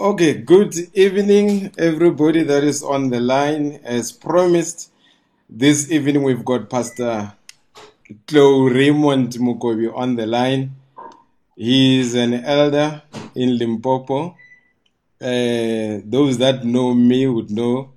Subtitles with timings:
[0.00, 3.80] Okay, good evening, everybody that is on the line.
[3.84, 4.90] As promised,
[5.48, 7.32] this evening we've got Pastor
[8.26, 10.74] Tlou Raymond Mokobi on the line.
[11.54, 13.02] He is an elder
[13.34, 14.36] in Limpopo.
[15.20, 17.92] Uh, those that know me would know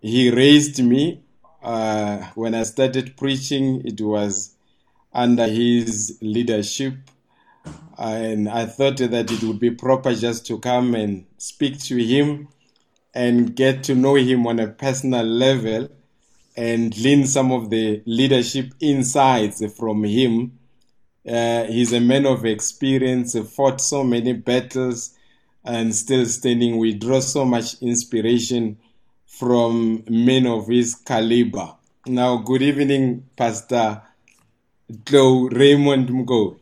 [0.00, 1.22] he raised me
[1.62, 3.82] uh, when I started preaching.
[3.84, 4.54] It was
[5.12, 6.94] under his leadership
[7.98, 12.48] and I thought that it would be proper just to come and speak to him
[13.14, 15.88] and get to know him on a personal level
[16.56, 20.58] and glean some of the leadership insights from him.
[21.26, 25.14] Uh, he's a man of experience, fought so many battles,
[25.64, 26.78] and still standing.
[26.78, 28.78] We draw so much inspiration
[29.26, 31.74] from men of his caliber.
[32.06, 34.02] Now, good evening, Pastor
[34.90, 36.58] Tlou Raymond Mgo.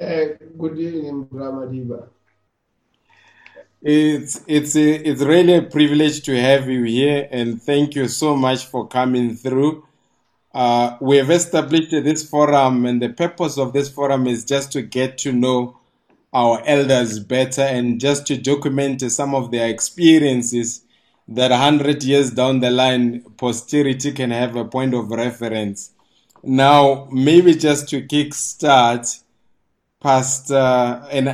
[0.00, 2.08] Good evening, Brahmadiba.
[3.82, 8.34] It's it's a, it's really a privilege to have you here, and thank you so
[8.34, 9.84] much for coming through.
[10.54, 14.80] Uh, we have established this forum, and the purpose of this forum is just to
[14.80, 15.78] get to know
[16.32, 20.82] our elders better and just to document some of their experiences
[21.28, 25.90] that 100 years down the line, posterity can have a point of reference.
[26.42, 28.00] Now, maybe just to
[30.00, 31.28] kickstart, Pastor, and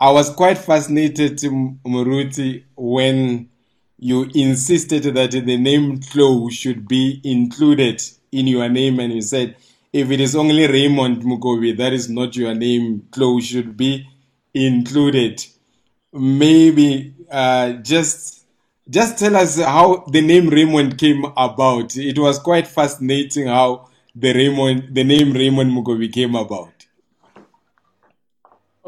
[0.00, 3.48] I was quite fascinated, Muruti, when
[3.98, 9.56] you insisted that the name Tlou should be included in your name, and you said,
[9.92, 14.06] if it is only Raymond Mokobi, that is not your name, Tlou should be
[14.54, 15.44] included.
[16.12, 18.44] Maybe uh, just
[18.90, 21.96] just tell us how the name Raymond came about.
[21.96, 26.77] It was quite fascinating how the Raymond, the name Raymond Mokobi came about.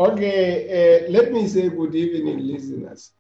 [0.01, 3.13] Okay, uh, let me say good evening, listeners,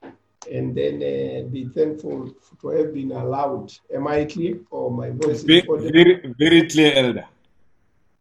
[0.50, 3.70] and then uh, be thankful to have been allowed.
[3.94, 7.26] Am I clear or my voice Very, very, very clear, Elder.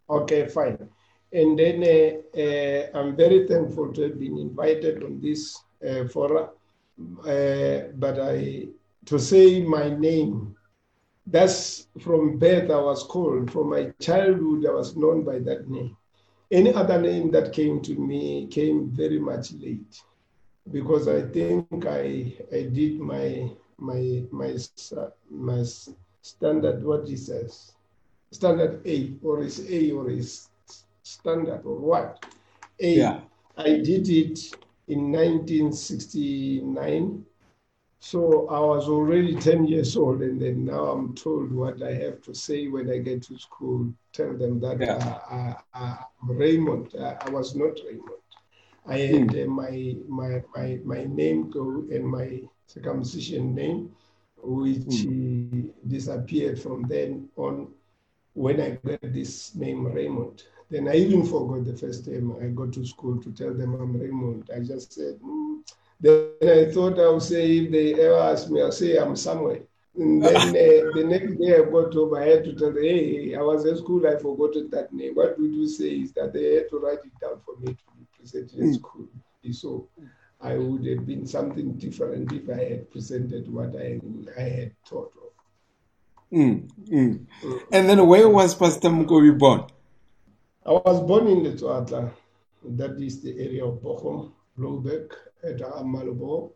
[0.10, 0.90] Okay, fine.
[1.32, 5.58] And then uh, uh, I'm very thankful to have been invited on this
[5.88, 6.50] uh, forum.
[7.22, 8.68] Uh, but I
[9.06, 10.54] to say my name,
[11.26, 13.52] that's from birth I was called.
[13.54, 15.96] From my childhood, I was known by that name.
[16.52, 20.02] Any other name that came to me came very much late,
[20.72, 24.58] because I think I I did my my my
[25.30, 25.64] my
[26.22, 27.72] standard what he says
[28.32, 30.50] standard A or is A or is
[31.04, 32.26] standard or what
[32.80, 32.96] A.
[32.96, 33.20] Yeah.
[33.58, 34.54] I did it
[34.88, 37.26] in 1969.
[38.00, 42.22] So I was already 10 years old, and then now I'm told what I have
[42.24, 43.94] to say when I get to school.
[44.14, 44.98] Tell them that Yeah.
[45.00, 46.94] uh, uh, uh, I'm Raymond.
[47.00, 48.24] I was not Raymond.
[48.86, 53.92] I had uh, my, my, my, my name go and my circumcision name,
[54.44, 57.68] which uh, disappeared from then on
[58.34, 60.44] when I got this name Raymond.
[60.70, 63.96] Then I even forgot the first time I got to school to tell them I'm
[63.98, 64.50] Raymond.
[64.56, 65.49] I just said, "Hmm."
[66.02, 69.62] Then I thought I would say, if they ever ask me, I'll say I'm somewhere.
[69.96, 73.36] And then uh, the next day I got home, I had to tell them, hey,
[73.36, 75.16] I was at school, I forgotten that name.
[75.16, 77.84] What would you say is that they had to write it down for me to
[77.98, 79.08] be presented at school.
[79.52, 79.90] So
[80.40, 84.00] I would have been something different if I had presented what I,
[84.38, 86.38] I had thought of.
[86.38, 87.26] Mm, mm.
[87.72, 89.66] And then where was Pastor Mokobi born?
[90.66, 92.12] I was born in the Tuatla,
[92.64, 95.12] that is the area of Bochum, Blouberg,
[95.44, 96.52] at Amalobo,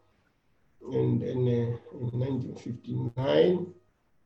[0.92, 3.74] and in, uh, in 1959.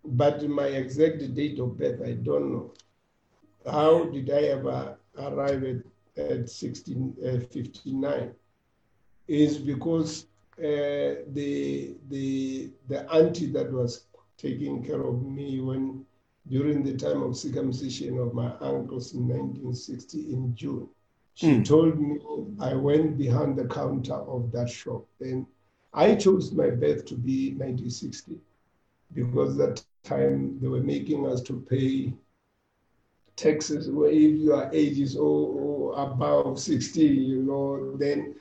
[0.06, 2.74] But my exact date of birth, I don't know.
[3.66, 8.34] How did I ever arrive at, at 16, uh, 59?
[9.28, 14.06] Is because uh, the, the, the auntie that was
[14.38, 16.06] taking care of me when
[16.50, 20.88] during the time of circumcision of my uncles in 1960 in June.
[21.38, 21.66] She Mm.
[21.66, 22.20] told me
[22.60, 25.08] I went behind the counter of that shop.
[25.20, 25.48] Then
[25.94, 28.42] I chose my birth to be 1960
[29.14, 32.14] because that time they were making us to pay
[33.36, 38.36] taxes where if your age is oh, oh, above 60, you know, then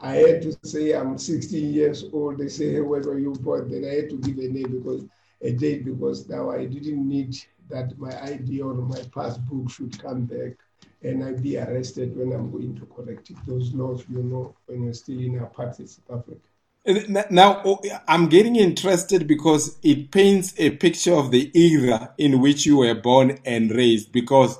[0.00, 2.38] I had to say I'm 60 years old.
[2.38, 3.70] They say, hey, where were you born?
[3.70, 5.04] Then I had to give a name because
[5.40, 7.36] a date because now I didn't need
[7.68, 10.56] that my ID or my passbook should come back
[11.04, 13.36] and I'd be arrested when I'm going to correct it.
[13.46, 17.26] Those laws, you know, when you're still in apartheid South Africa.
[17.30, 22.66] Now, oh, I'm getting interested because it paints a picture of the era in which
[22.66, 24.10] you were born and raised.
[24.10, 24.58] Because,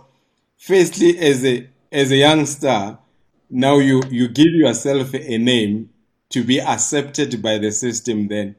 [0.57, 2.99] firstly, as a as a youngster,
[3.51, 5.91] now you you give yourself a name,
[6.33, 8.57] to be accepted by the system then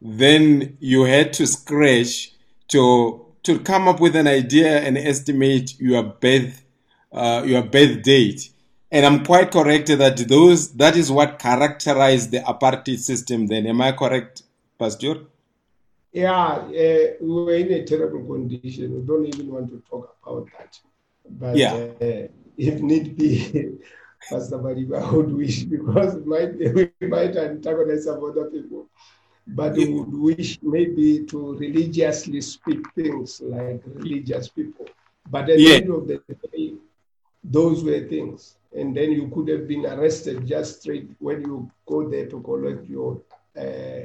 [0.00, 2.32] then you had to scratch
[2.68, 6.64] to to come up with an idea and estimate your birth
[7.12, 8.50] uh, your birth date.
[8.90, 13.66] And i'm quite correct that those that is what characterized the apartheid system then.
[13.66, 14.42] Am i correct
[14.78, 15.16] pastor?
[16.12, 18.94] Yeah uh, we were in a terrible condition.
[18.94, 20.78] We don't even want to talk about that.
[21.28, 21.74] But Yeah.
[21.74, 23.78] uh, if need be
[24.30, 26.54] pastor Mariba, would wish because might
[27.00, 28.86] we might antagonize some other people.
[29.46, 34.86] But we would wish maybe to religiously speak things like religious people.
[35.30, 36.22] But at the end of the
[36.52, 36.74] day
[37.44, 38.56] those were things.
[38.76, 42.86] And then you could have been arrested just straight when you go there to collect
[42.86, 43.22] your
[43.58, 44.04] uh,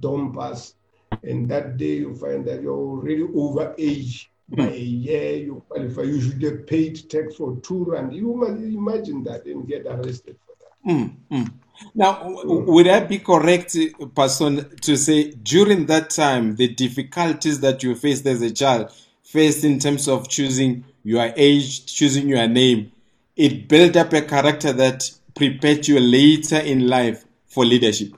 [0.00, 0.74] dompas.
[1.22, 6.02] And that day you find that you're already over age by a year, you qualify,
[6.02, 8.14] you should have paid tax for two rand.
[8.14, 10.92] You must imagine that and get arrested for that.
[10.92, 11.52] Mm, mm.
[11.94, 13.76] Now, would I be correct,
[14.14, 18.92] person, to say during that time, the difficulties that you faced as a child,
[19.22, 22.92] faced in terms of choosing your age, choosing your name,
[23.36, 28.14] it built up a character that prepared you later in life for leadership?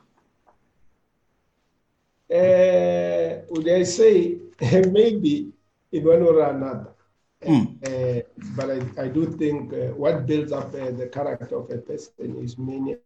[2.33, 4.39] Uh, would I say
[4.93, 5.53] maybe
[5.93, 6.93] in one or another?
[7.47, 7.79] Mm.
[7.85, 8.21] Uh,
[8.57, 12.37] but I, I do think uh, what builds up uh, the character of a person
[12.43, 12.97] is many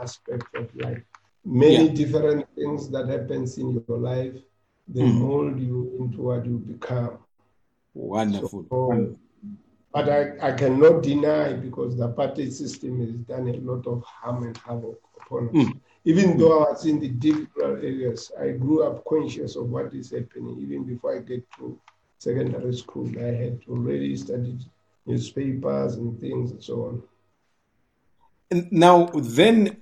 [0.00, 1.00] aspects of life,
[1.44, 1.88] many Yeah.
[1.88, 4.34] different things that happens in your life.
[4.88, 5.16] They Mm.
[5.16, 7.18] mold you into what you become.
[7.96, 8.66] Wonderful.
[8.68, 9.16] So,
[9.90, 14.42] but I, I cannot deny because the party system has done a lot of harm
[14.42, 15.54] and havoc upon us.
[15.54, 15.80] Mm.
[16.04, 20.10] Even though I was in the difficult areas, I grew up conscious of what is
[20.10, 20.58] happening.
[20.60, 21.80] Even before I get to
[22.18, 24.60] secondary school, I had already studied
[25.06, 27.02] newspapers and things and so on.
[28.50, 29.78] And Now, then,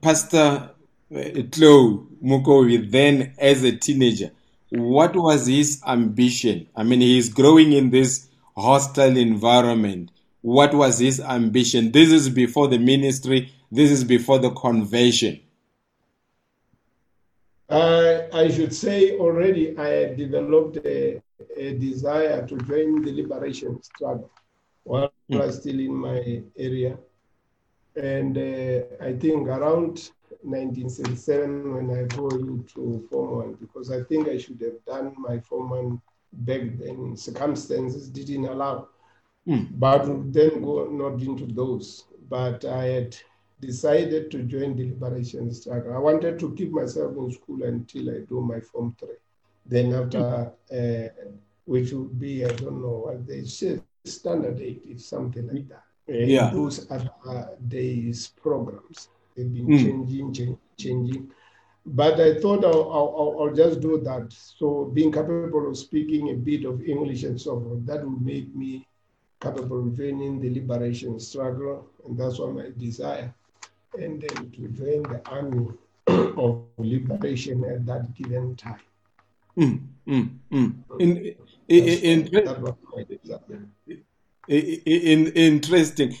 [0.00, 0.70] Pastor
[1.12, 4.30] Tlou Mokobi, then as a teenager,
[4.70, 6.68] what was his ambition?
[6.76, 10.10] I mean, he's growing in this hostile environment.
[10.42, 11.92] What was his ambition?
[11.92, 15.40] This is before the ministry, this is before the conversion.
[17.68, 21.20] Uh, I should say already I had developed a,
[21.56, 24.30] a desire to join the liberation struggle
[24.84, 26.96] while I was still in my area.
[27.94, 30.10] And uh, I think around
[30.42, 35.38] 1977 when I go into Form 1, because I think I should have done my
[35.40, 36.02] Form 1
[36.32, 37.16] back then.
[37.16, 38.88] Circumstances didn't allow.
[39.46, 39.68] Mm.
[39.78, 42.04] But then go not into those.
[42.28, 43.16] But I had
[43.60, 45.94] decided to join the liberation struggle.
[45.94, 49.08] I wanted to keep myself in school until I do my Form 3.
[49.66, 51.08] Then after, uh,
[51.64, 55.84] which would be, I don't know what they say, standard eight, if something like that.
[56.08, 56.50] Uh, Yeah.
[56.50, 59.08] Those other days programs,
[59.38, 59.84] they've been Mm.
[59.84, 61.32] changing, change, changing.
[61.86, 64.32] But I thought I'll, I'll, I'll just do that.
[64.32, 68.54] So being capable of speaking a bit of English and so forth, that would make
[68.54, 68.86] me
[69.40, 71.86] capable of joining the liberation struggle.
[72.06, 73.34] And that's what my desire.
[73.98, 75.68] And then to join the army
[76.38, 78.80] of liberation at that given time.
[79.56, 80.74] Mm, mm, mm.
[81.00, 81.16] In,
[81.68, 83.68] in, in, That was my desire.
[84.50, 86.14] I- I- in, interesting.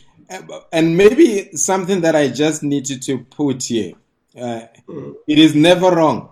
[0.72, 3.94] And maybe something that I just needed to put here.
[4.38, 4.66] Uh,
[5.26, 6.30] it is never wrong.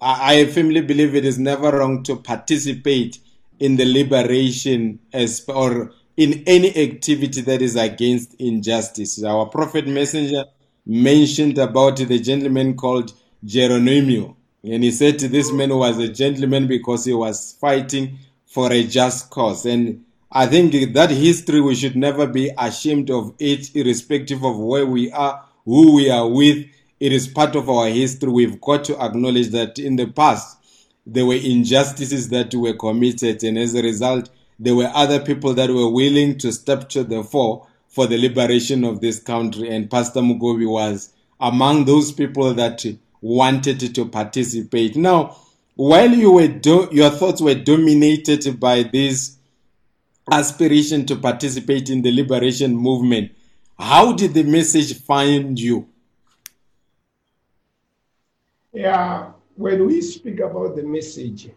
[0.00, 3.18] I, I firmly believe it is never wrong to participate
[3.60, 9.22] in the liberation as or in any activity that is against injustice.
[9.22, 10.44] Our prophet messenger
[10.84, 13.12] mentioned about the gentleman called
[13.44, 18.82] Geronimo, and he said this man was a gentleman because he was fighting for a
[18.84, 19.64] just cause.
[19.64, 20.04] And
[20.34, 25.12] I think that history we should never be ashamed of it, irrespective of where we
[25.12, 26.66] are, who we are with.
[26.98, 28.30] It is part of our history.
[28.30, 30.56] We've got to acknowledge that in the past
[31.04, 35.68] there were injustices that were committed, and as a result, there were other people that
[35.68, 39.68] were willing to step to the fore for the liberation of this country.
[39.68, 42.86] And Pastor Mokobi was among those people that
[43.20, 44.96] wanted to participate.
[44.96, 45.36] Now,
[45.74, 49.36] while you were do- your thoughts were dominated by this
[50.30, 53.32] aspiration to participate in the liberation movement,
[53.78, 55.88] how did the message find you?
[58.72, 61.50] Yeah, when we speak about the message,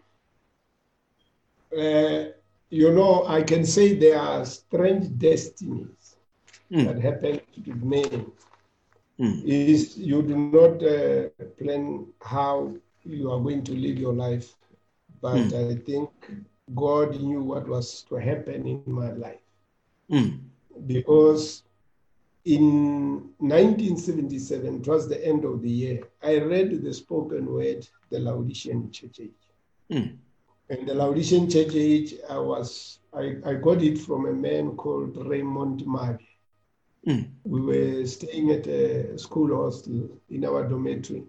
[1.78, 2.26] uh,
[2.70, 6.16] you know, I can say there are strange destinies
[6.72, 6.86] Mm.
[6.86, 8.32] that happen to men.
[9.20, 9.44] Mm.
[9.46, 14.56] Is you do not uh, plan how you are going to live your life,
[15.22, 16.10] but I think
[16.74, 19.40] God knew what was to happen in my life
[20.12, 20.40] Mm.
[20.86, 21.64] because
[22.44, 28.20] in 1977, it was the end of the year, I read the spoken word, the
[28.20, 29.48] Laodicean Church Age.
[29.92, 30.18] Mm.
[30.70, 35.16] And the Laodicean Church Age, I was I, I got it from a man called
[35.26, 36.28] Raymond Mabi.
[37.08, 37.30] Mm.
[37.46, 41.24] We were staying at a school hostel in our dormitory.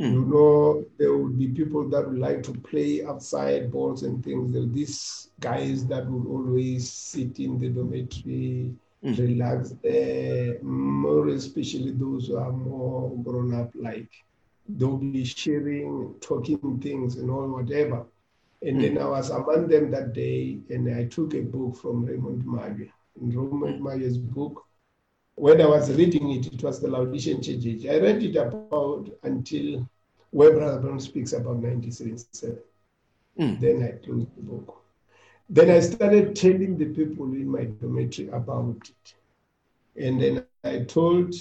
[0.00, 0.12] Mm.
[0.12, 4.52] You know, there would be people that would like to play outside balls and things.
[4.52, 8.74] There these guys that would always sit in the dormitory,
[9.04, 9.18] Mm.
[9.18, 14.10] relax there, more especially those who are more grown up, like
[14.68, 18.06] they'll be sharing, talking things and all whatever.
[18.62, 22.44] And then I was among them that day, and I took a book from Raymond
[22.46, 22.92] Magia.
[23.20, 24.65] In Raymond Magia's book,
[25.36, 29.88] when I was reading it, it was the Laodicean Church I read it about until
[30.30, 32.58] where Brother Brown speaks about 1977.
[33.38, 33.60] Mm.
[33.60, 34.82] Then I closed the book.
[35.48, 39.14] Then I started telling the people in my dormitory about it.
[40.02, 41.34] And then I told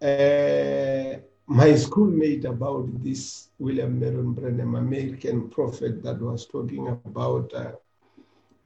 [0.00, 7.72] uh, my schoolmate about this William Marion Branham, American prophet that was talking about uh,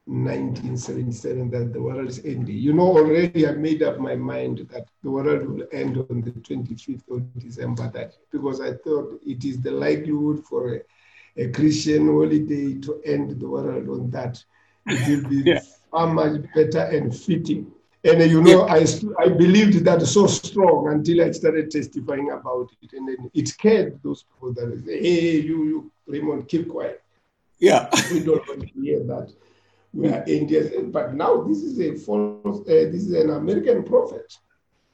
[0.07, 2.57] 1977 that the world is ending.
[2.57, 6.31] You know, already I made up my mind that the world will end on the
[6.31, 10.81] 25th of December that because I thought it is the likelihood for a,
[11.43, 14.43] a Christian holiday to end the world on that.
[14.87, 15.59] It will be Yeah.
[15.91, 17.67] far much better and fitting.
[18.03, 18.85] And uh, you know, I
[19.19, 23.99] I believed that so strong until I started testifying about it, and then it scared
[24.03, 27.01] those people that say, "Hey, you, you, Raymond, keep quiet.
[27.59, 27.89] Yeah.
[28.09, 29.31] We don't want to hear that.
[29.97, 32.59] We are Indians." But now this is a false.
[32.61, 34.31] Uh, this is an American prophet.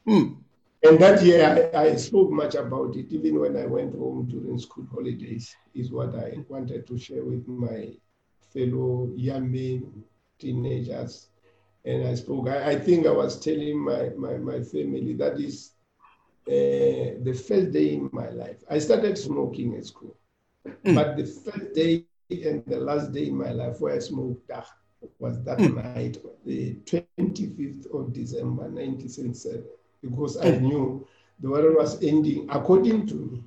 [0.08, 0.38] Mm.
[0.86, 4.60] And that year, I, I spoke much about it, even when I went home during
[4.60, 7.94] school holidays, is what I wanted to share with my
[8.54, 10.04] fellow young men,
[10.40, 11.30] teenagers.
[11.86, 15.72] And I spoke, I, I think I was telling my, my, my family that is
[16.48, 18.64] uh, the first day in my life.
[18.70, 20.16] I started smoking at school,
[20.84, 24.68] but the first day and the last day in my life where I smoked that
[25.20, 25.76] was that hmm.
[25.76, 29.64] night, the 25th of December, 1977
[30.04, 30.66] because I hmm.
[30.66, 31.08] knew
[31.40, 33.44] the world was ending according to me.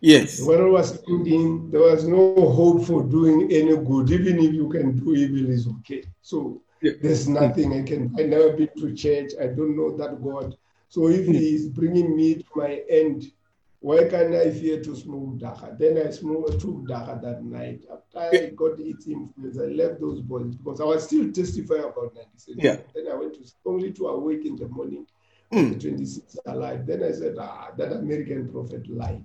[0.00, 0.38] Yes.
[0.38, 1.70] The world was ending.
[1.70, 4.10] There was no hope for doing any good.
[4.10, 6.04] Even if you can do evil, is okay.
[6.22, 6.92] So Yeah.
[7.02, 8.14] there's nothing I can.
[8.18, 9.32] I never been to church.
[9.40, 10.56] I don't know that God.
[10.88, 11.32] So if hmm.
[11.32, 13.30] He is bringing me to my end,
[13.80, 15.78] why can't I fear to smoke dagga?
[15.78, 17.84] Then I smoked, took dagga that night.
[17.92, 22.14] After I got it influence, I left those boys because I was still testifying about
[22.14, 22.58] 96.
[22.58, 22.76] Yeah.
[22.94, 25.06] Then I went to only to awake in the morning
[25.52, 25.80] Mm.
[25.80, 26.86] the 26th alive.
[26.86, 29.24] Then I said, ah, that American prophet lied.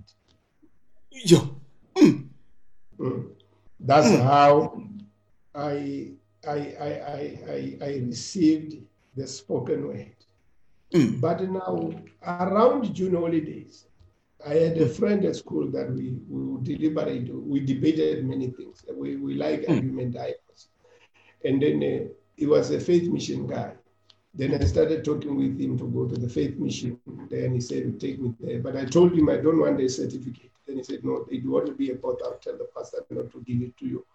[1.10, 1.60] Yo.
[2.98, 3.30] Mm.
[3.80, 4.80] That's how
[5.54, 6.12] I,
[6.46, 8.76] I, I, I, I, I received
[9.14, 10.14] the spoken word.
[10.94, 11.20] Mm.
[11.20, 11.92] But now,
[12.22, 13.86] around June holidays,
[14.46, 18.84] I had a friend at school that we, we would deliberate, we debated many things.
[18.92, 20.68] We, we like argument dialogues.
[21.44, 23.72] And then uh, he was a faith mission guy.
[24.34, 26.98] Then I started talking with him to go to the faith mission.
[27.30, 28.60] Then he said, take me there.
[28.60, 30.50] But I told him I don't want a certificate.
[30.66, 33.04] Then he said, no, if you want to be a potter, I'll tell the pastor
[33.10, 34.06] not to give it to you.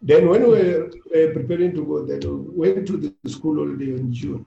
[0.00, 3.96] Then when we were uh, preparing to go there, we went to the school holiday
[3.96, 4.46] in June.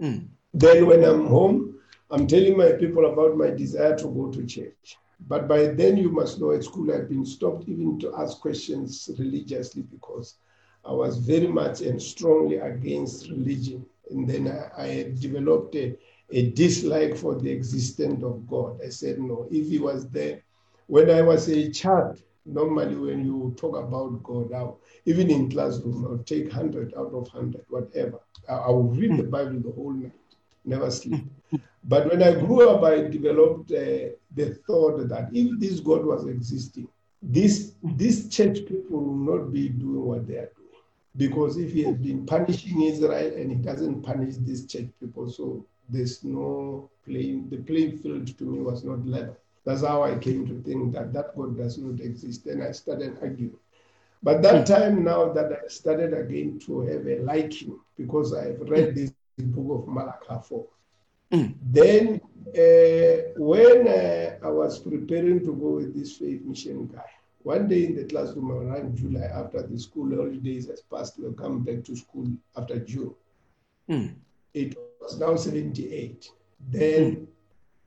[0.00, 0.28] Mm.
[0.54, 1.77] Then when I'm home,
[2.10, 4.96] I'm telling my people about my desire to go to church.
[5.26, 9.10] But by then, you must know at school, I've been stopped even to ask questions
[9.18, 10.36] religiously because
[10.84, 13.84] I was very much and strongly against religion.
[14.10, 15.96] And then I, I developed a,
[16.30, 18.80] a dislike for the existence of God.
[18.84, 20.42] I said, no, if he was there,
[20.86, 26.24] when I was a child, normally when you talk about God, even in classroom, I'll
[26.24, 28.20] take 100 out of 100, whatever.
[28.48, 30.12] I, I will read the Bible the whole night,
[30.68, 31.24] never sleep.
[31.84, 36.26] But when I grew up, I developed uh, the thought that if this God was
[36.26, 36.88] existing,
[37.22, 40.82] this, these church people will not be doing what they are doing.
[41.16, 45.64] Because if he has been punishing Israel and he doesn't punish these church people, so
[45.88, 49.36] there's no playing, the playing field to me was not level.
[49.64, 52.46] That's how I came to think that that God does not exist.
[52.46, 53.56] And I started arguing.
[54.22, 58.94] But that time now that I started again to have a liking because I've read
[58.94, 59.12] this
[59.44, 60.66] book of Malachi 4.
[61.32, 61.54] Mm.
[61.62, 67.04] Then uh, when uh, I was preparing to go with this faith mission guy,
[67.42, 71.64] one day in the classroom around July after the school holidays has passed, we'll come
[71.64, 73.14] back to school after June.
[73.88, 74.14] Mm.
[74.54, 76.30] It was now 78.
[76.70, 77.28] Then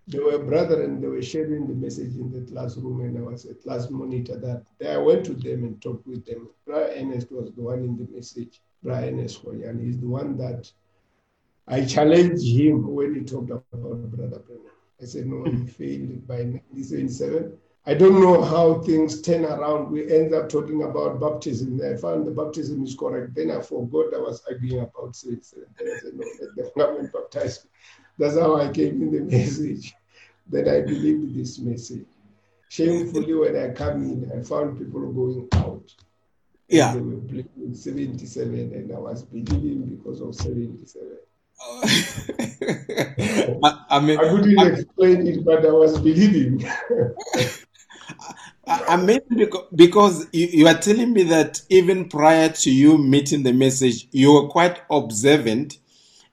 [0.08, 3.56] there were brethren, they were sharing the message in the classroom, and I was a
[3.56, 6.50] class monitor that day I went to them and talked with them.
[6.66, 8.62] Brian Ernest was the one in the message.
[8.84, 10.72] Brian Esquoyan is the one that
[11.68, 14.62] I challenged him when he talked about Brother Branham.
[15.02, 15.66] I said, no, he hmm.
[15.66, 17.58] failed by 1977.
[17.88, 19.90] I don't know how things turn around.
[19.90, 21.82] We end up talking about baptism.
[21.84, 23.34] I found the baptism is correct.
[23.34, 25.66] Then I forgot I was arguing about 77.
[25.80, 27.72] Then I said, no, let the government baptize me.
[28.20, 29.96] That's how I came in the message.
[30.48, 32.06] Then I believed this message.
[32.70, 35.94] Shamefully, when I come in, I found people going out.
[36.68, 36.94] Yeah.
[36.94, 41.18] They were playing 77, and I was believing because of 77.
[43.64, 46.64] I, I mean, I couldn't I, explain it, but I was believing.
[48.68, 52.98] I, I mean, because, because you, you are telling me that even prior to you
[52.98, 55.78] meeting the message, you were quite observant,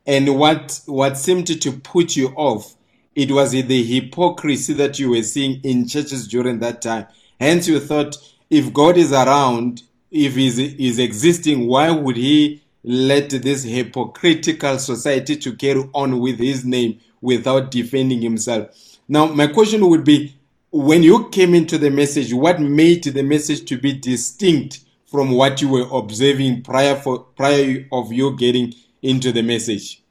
[0.06, 2.74] and what what seemed to put you off,
[3.14, 7.06] it was the hypocrisy that you were seeing in churches during that time.
[7.40, 8.16] Hence, you thought,
[8.50, 15.36] if God is around, if He's is existing, why would He let this hypocritical society
[15.36, 18.98] to carry on with His name without defending Himself?
[19.08, 20.34] Now, my question would be
[20.70, 25.62] when you came into the message, what made the message to be distinct from what
[25.62, 30.02] you were observing prior for prior of you getting into the message?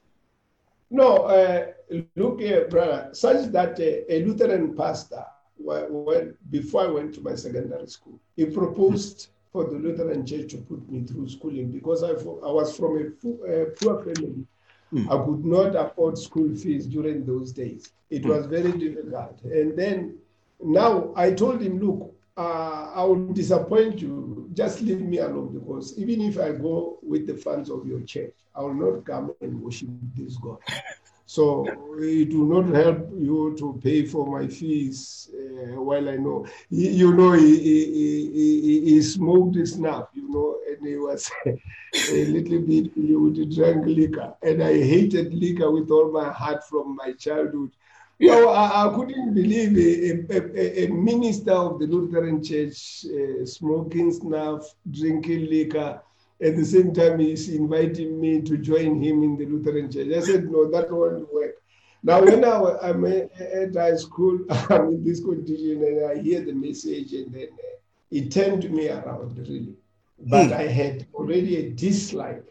[0.89, 1.67] No, uh,
[2.15, 3.09] look here, brother.
[3.13, 5.23] Such that uh, a Lutheran pastor,
[5.57, 10.57] when, before I went to my secondary school, he proposed for the Lutheran Church to
[10.57, 14.45] put me through schooling because I, I was from a poor family.
[14.93, 15.05] Mm.
[15.09, 17.91] I could not afford school fees during those days.
[18.11, 18.29] It mm.
[18.29, 19.41] was very difficult.
[19.45, 20.19] And then
[20.61, 24.47] now I told him, look, uh, I will disappoint you.
[24.53, 28.35] Just leave me alone because even if I go with the funds of your church,
[28.55, 30.59] I will not come and worship this God.
[31.29, 31.67] So
[31.99, 35.29] it will not help you to pay for my fees.
[35.33, 40.55] Uh, while I know, he, you know, he, he, he, he smoked snuff, you know,
[40.69, 44.35] and he was a little bit, he would drink liquor.
[44.41, 47.71] And I hated liquor with all my heart from my childhood.
[48.19, 48.35] Yeah.
[48.35, 54.13] So I, I, couldn't believe a, a, a, minister of the Lutheran Church uh, smoking
[54.13, 56.01] snuff, drinking liquor.
[56.39, 60.09] At the same time, he's inviting me to join him in the Lutheran Church.
[60.15, 61.55] I said, no, that won't work.
[62.03, 66.53] Now, when I, am at high school, I'm in this condition and I hear the
[66.53, 67.77] message, and then uh,
[68.11, 69.75] it turned me around, really.
[70.19, 70.53] But mm.
[70.53, 72.45] I had already a dislike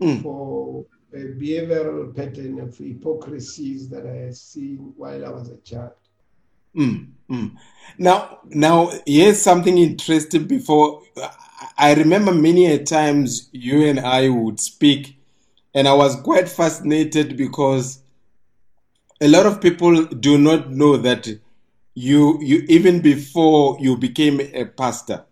[0.00, 0.22] mm.
[0.22, 5.92] for a behavioral pattern of hypocrisies that I had seen while I was a child.
[6.76, 7.56] Mm, mm.
[7.98, 10.46] Now, now, here's something interesting.
[10.46, 11.02] Before
[11.76, 15.16] I remember many a times you and I would speak,
[15.74, 18.00] and I was quite fascinated because
[19.20, 21.28] a lot of people do not know that
[21.94, 25.24] you, you even before you became a pastor,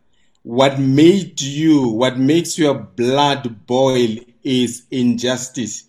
[0.42, 5.84] what made you, what makes your blood boil is injustice.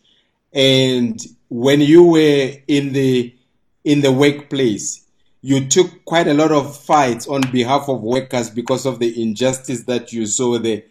[0.53, 3.35] And when you were in the
[3.83, 5.05] in the workplace,
[5.41, 9.83] you took quite a lot of fights on behalf of workers because of the injustice
[9.83, 10.83] that you saw there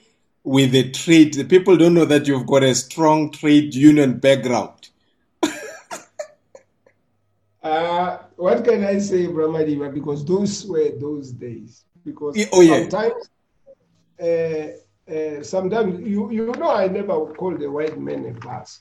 [0.43, 1.35] with the trade.
[1.35, 4.89] The people don't know that you've got a strong trade union background.
[7.63, 9.93] uh, what can I say, Brahmadima?
[9.93, 11.85] Because those were those days.
[12.05, 12.89] Because oh, yeah.
[12.89, 13.29] sometimes
[14.21, 14.69] uh,
[15.13, 18.81] uh, sometimes you you know I never called the white man a boss.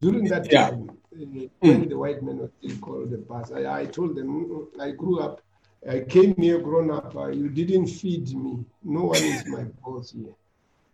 [0.00, 0.70] During that yeah.
[0.70, 1.88] time, uh, when mm.
[1.88, 5.42] the white men were still called the boss, I, I told them I grew up,
[5.88, 7.16] I came here grown up.
[7.16, 8.64] Uh, you didn't feed me.
[8.84, 10.34] No one is my boss here.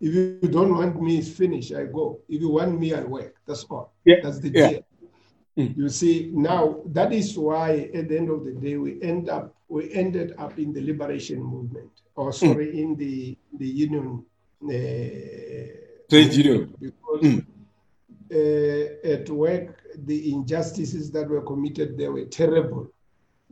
[0.00, 1.72] If you don't want me, finish.
[1.72, 2.20] I go.
[2.28, 3.34] If you want me, I work.
[3.46, 3.92] That's all.
[4.04, 4.16] Yeah.
[4.22, 4.70] That's the yeah.
[4.70, 4.86] deal.
[5.58, 5.76] Mm.
[5.76, 9.54] You see, now that is why at the end of the day we end up
[9.68, 12.74] we ended up in the liberation movement, or sorry, mm.
[12.74, 14.24] in the the union
[14.62, 17.46] uh, trade union because mm.
[18.30, 22.90] uh, at work the injustices that were committed there were terrible.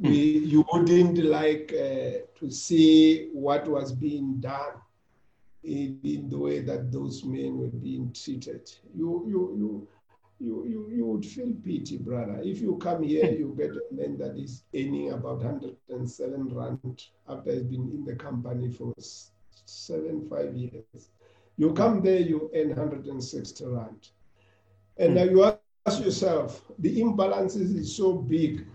[0.01, 0.11] Mm.
[0.11, 4.75] We, you wouldn't like uh, to see what was being done
[5.63, 8.71] in, in, the way that those men were being treated.
[8.95, 9.89] You, you, you,
[10.41, 12.41] you, you, you would feel pity, brother.
[12.43, 17.53] If you come here, you get a man that is earning about 107 rand after
[17.53, 21.11] he's been in the company for seven, five years.
[21.57, 24.09] You come there, you earn 160 rand.
[24.97, 25.15] And mm.
[25.15, 28.67] now you ask yourself, the imbalances is so big.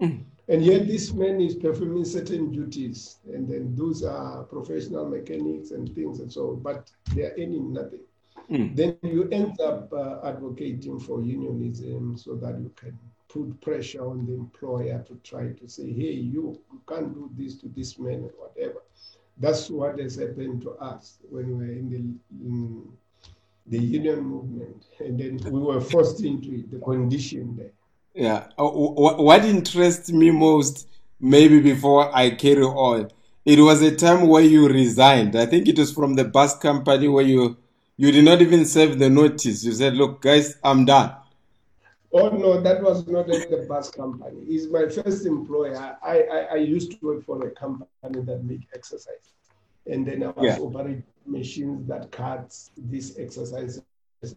[0.00, 0.24] Mm.
[0.48, 3.18] And yet this man is performing certain duties.
[3.26, 8.00] And then those are professional mechanics and things and so, but they are earning nothing.
[8.50, 8.76] Mm.
[8.76, 12.98] Then you end up uh, advocating for unionism so that you can
[13.28, 17.56] put pressure on the employer to try to say, hey, you, you can't do this
[17.60, 18.82] to this man or whatever.
[19.38, 22.88] That's what has happened to us when we were in the in,
[23.66, 27.72] the union movement, and then we were forced into it, the condition there.
[28.14, 28.48] Yeah.
[28.58, 30.88] Uh, what interests me most,
[31.20, 33.10] maybe before I carry on,
[33.44, 35.36] it was a time where you resigned.
[35.36, 37.56] I think it was from the bus company where you
[37.96, 39.64] you did not even serve the notice.
[39.64, 41.14] You said, "Look, guys, I'm done."
[42.12, 44.44] Oh no, that was not at the bus company.
[44.46, 45.98] He's my first employer.
[46.02, 49.32] I, I, I used to work for a company that make exercise,
[49.86, 50.58] and then I was yeah.
[50.58, 53.82] operating machines that cuts these exercises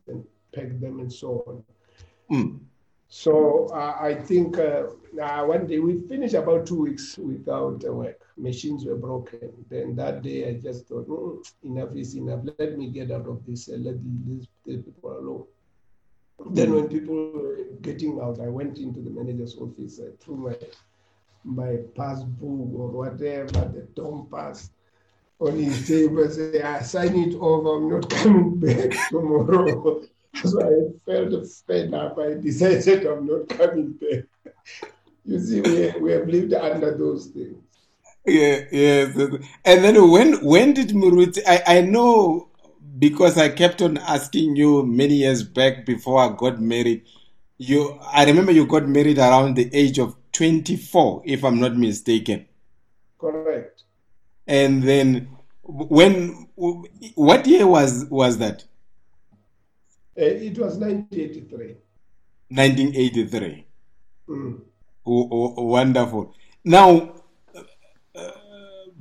[0.08, 1.64] and pack them and so on.
[2.32, 2.60] Mm.
[3.10, 4.88] So uh, I think uh,
[5.22, 8.20] uh, one day we finished about two weeks without work.
[8.36, 9.54] Machines were broken.
[9.70, 12.42] Then that day I just thought, mm, enough is enough.
[12.60, 13.70] Let me get out of this.
[13.70, 15.46] and let these people alone.
[16.52, 20.58] Then when people were getting out, I went into the manager's office, I threw my
[21.44, 24.70] my passbook or whatever, the dompas
[25.40, 30.02] on his table, say, I sign it over, I'm not coming back tomorrow.
[30.44, 32.18] so I felt fed up.
[32.20, 34.24] I decided I'm not coming back.
[35.30, 37.58] You see, we, we have lived under those things.
[38.26, 39.14] Yeah, yes.
[39.66, 41.42] And then when when did Muruti?
[41.46, 42.48] I, I know
[42.98, 47.04] because I kept on asking you many years back before I got married.
[47.58, 52.46] You, I remember you got married around the age of 24, if I'm not mistaken.
[53.20, 53.84] Correct.
[54.48, 55.28] And then,
[55.64, 58.64] when, what year was was that?
[60.18, 61.76] Uh, it was 1983.
[62.50, 63.66] 1983.
[64.30, 64.62] Mm.
[65.06, 66.34] wonderful.
[66.64, 67.14] Now,
[68.16, 68.32] uh,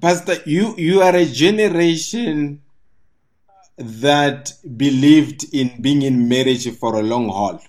[0.01, 2.63] Pastor, you you are a generation
[3.79, 7.61] that believed in being in marriage for a long haul.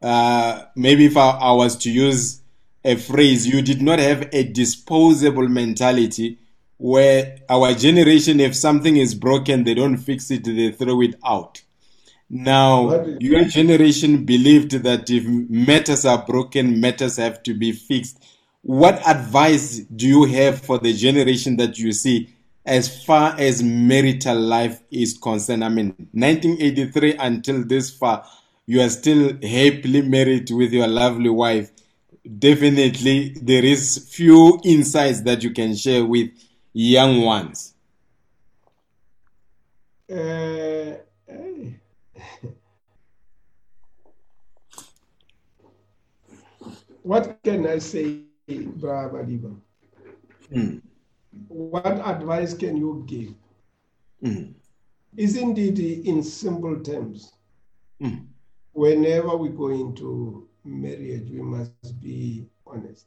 [0.00, 2.40] Uh, maybe if I, I, was to use
[2.84, 6.38] a phrase, you did not have a disposable mentality
[6.78, 11.62] where our generation, if something is broken, they don't fix it, they throw it out.
[12.30, 18.24] Now, your generation believed that if matters are broken, matters have to be fixed.
[18.62, 22.34] What advice do you have for the generation that you see
[22.68, 25.64] as far as marital life is concerned.
[25.64, 28.26] I mean, 1983 until this far,
[28.66, 31.72] you are still happily married with your lovely wife.
[32.38, 36.28] Definitely, there is few insights that you can share with
[36.80, 37.74] young ones.
[40.10, 40.94] Uh,
[47.02, 49.24] what can I say, Brother?
[50.52, 50.78] Hmm
[51.48, 53.34] what advice can you give?
[54.22, 54.54] Mm.
[55.16, 57.32] Isn't it in simple terms?
[58.02, 58.26] Mm.
[58.72, 63.06] Whenever we go into marriage, we must be honest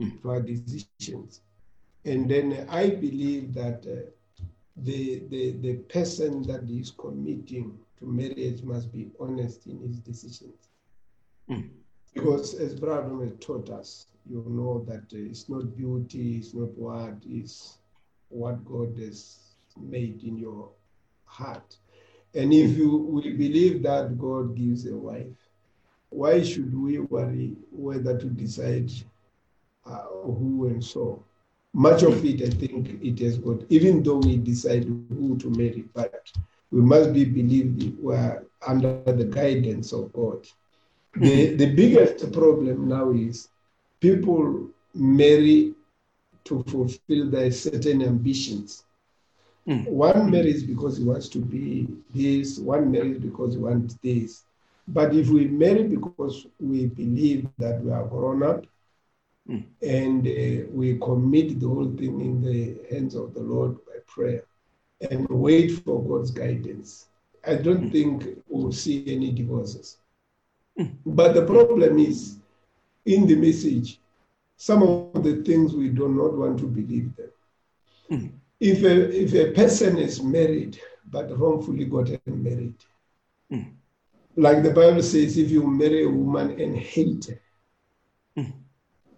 [0.00, 0.20] mm.
[0.22, 1.40] to our decisions.
[2.04, 4.10] And then I believe that uh,
[4.76, 10.68] the, the, the person that is committing to marriage must be honest in his decisions.
[11.48, 11.70] Mm.
[12.12, 17.78] Because as Brother taught us, you know that it's not beauty, it's not what, it's
[18.28, 19.38] what God has
[19.80, 20.68] made in your
[21.24, 21.76] heart.
[22.34, 25.48] And if you will believe that God gives a wife,
[26.10, 28.90] why should we worry whether to decide
[29.84, 31.22] uh, who and so?
[31.74, 35.84] Much of it, I think, it has got, even though we decide who to marry,
[35.94, 36.32] but
[36.70, 40.46] we must be believed we are under the guidance of God.
[41.16, 43.48] The, the biggest problem now is
[44.00, 45.74] people marry
[46.44, 48.84] to fulfill their certain ambitions.
[49.66, 49.88] Mm.
[49.88, 54.44] One marries because he wants to be this, one marries because he wants this.
[54.86, 58.64] But if we marry because we believe that we are grown up
[59.48, 59.64] mm.
[59.82, 64.44] and uh, we commit the whole thing in the hands of the Lord by prayer
[65.10, 67.06] and wait for God's guidance,
[67.46, 67.92] I don't mm.
[67.92, 69.98] think we'll see any divorces.
[70.76, 70.86] Hmm.
[71.06, 72.38] But the problem is
[73.04, 74.00] in the message,
[74.56, 77.30] some of the things we do not want to believe them.
[78.10, 78.32] Mm.
[78.60, 80.80] If, a, if a person is married
[81.10, 82.76] but wrongfully gotten married,
[83.52, 83.72] mm.
[84.36, 87.38] like the Bible says, if you marry a woman and hate her, mm.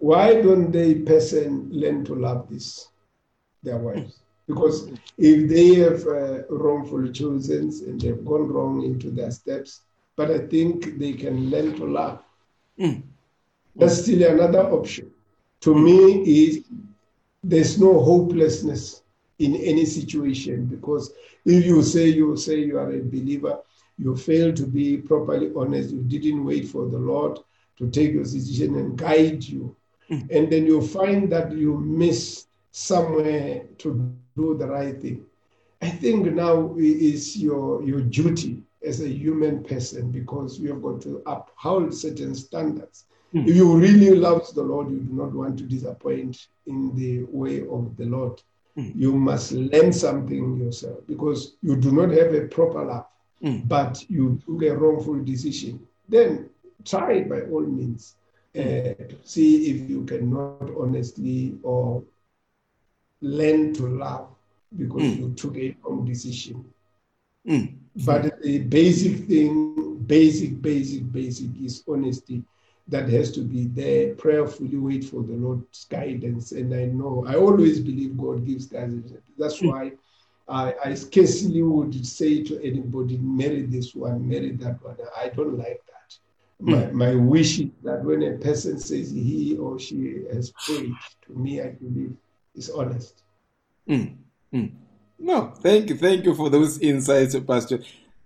[0.07, 2.89] Why don't they person learn to love this,
[3.65, 4.21] their wives?
[4.47, 4.89] Because
[5.19, 9.81] if they have uh, wrongfully chosen and they've gone wrong into their steps,
[10.15, 12.23] but I think they can learn to love.
[12.79, 13.03] Mm.
[13.75, 15.11] That's still another option.
[15.63, 16.65] To me, is
[17.43, 19.03] there's no hopelessness
[19.41, 21.13] in any situation because
[21.45, 23.59] if you say you say you are a believer,
[23.99, 27.41] you fail to be properly honest, you didn't wait for the Lord
[27.79, 29.75] to take your decision and guide you,
[30.11, 30.31] mm.
[30.31, 35.25] and then you find that you miss somewhere to do the right thing.
[35.83, 41.01] I think now is your your duty as a human person because you have got
[41.03, 43.05] to uphold certain standards.
[43.35, 43.49] Mm.
[43.49, 47.63] If you really love the Lord, you do not want to disappoint in the way
[47.63, 48.41] of the Lord.
[48.77, 48.93] Mm.
[48.95, 53.07] You must learn something yourself because you do not have a proper love,
[53.43, 53.67] mm.
[53.67, 55.87] but you took a wrongful decision.
[56.09, 56.49] Then
[56.85, 58.15] try by all means
[59.25, 62.03] see if you cannot honestly or
[63.21, 64.29] learn to love
[64.77, 65.19] because mm.
[65.19, 66.65] you took a wrong decision.
[67.47, 67.77] Mm.
[68.05, 72.43] But the basic thing, basic, basic, basic is honesty
[72.89, 74.15] that has to be there.
[74.15, 76.53] Prayerfully wait for the Lord's guidance.
[76.53, 79.13] And I know, I always believe God gives guidance.
[79.39, 79.71] That's mm.
[79.71, 79.93] why
[80.49, 84.97] I, I scarcely would say to anybody, marry this one, marry that one.
[85.17, 85.96] I don't like that.
[86.59, 86.93] My, mm.
[86.93, 90.93] my wish is that when a person says he or she has prayed,
[91.27, 92.17] to me, I believe
[92.55, 93.23] is honest.
[93.89, 94.17] Mm.
[94.55, 94.73] Mm.
[95.19, 97.81] No, thank you, thank you for those insights, Pastor.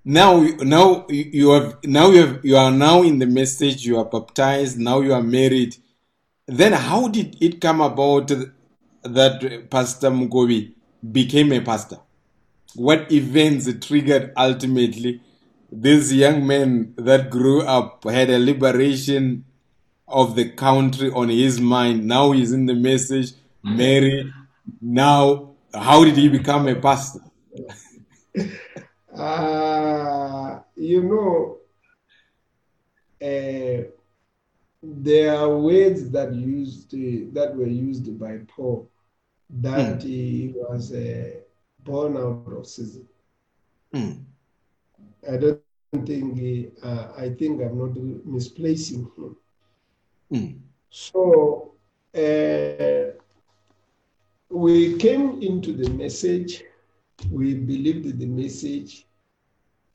[0.04, 3.84] Now, now you have now you have you are now in the message.
[3.84, 4.78] You are baptized.
[4.78, 5.76] Now you are married.
[6.46, 8.28] Then, how did it come about
[9.02, 10.72] that Pastor Mokobi
[11.12, 11.98] became a pastor?
[12.74, 15.20] What events triggered ultimately
[15.70, 19.44] this young man that grew up had a liberation
[20.06, 22.06] of the country on his mind?
[22.06, 24.32] Now he's in the message, Mary.
[24.80, 27.20] Now how did he become a pastor?
[29.16, 31.58] uh, you know,
[33.22, 33.84] uh,
[34.82, 38.88] there are words that used uh, that were used by Paul
[39.50, 40.02] that mm.
[40.02, 41.30] he was uh,
[41.80, 43.06] born out of season.
[43.94, 44.24] Mm.
[45.30, 45.59] I don't
[45.98, 49.36] think he, uh, I think I'm not misplacing him.
[50.32, 50.58] Mm.
[50.90, 51.72] So
[52.14, 53.16] uh,
[54.50, 56.62] we came into the message,
[57.30, 59.06] we believed the message,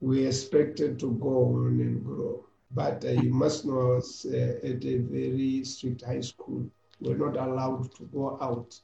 [0.01, 2.45] we expected to go on and grow.
[2.71, 6.69] But uh, you must know, I was uh, at a very strict high school.
[6.99, 8.77] We're not allowed to go out.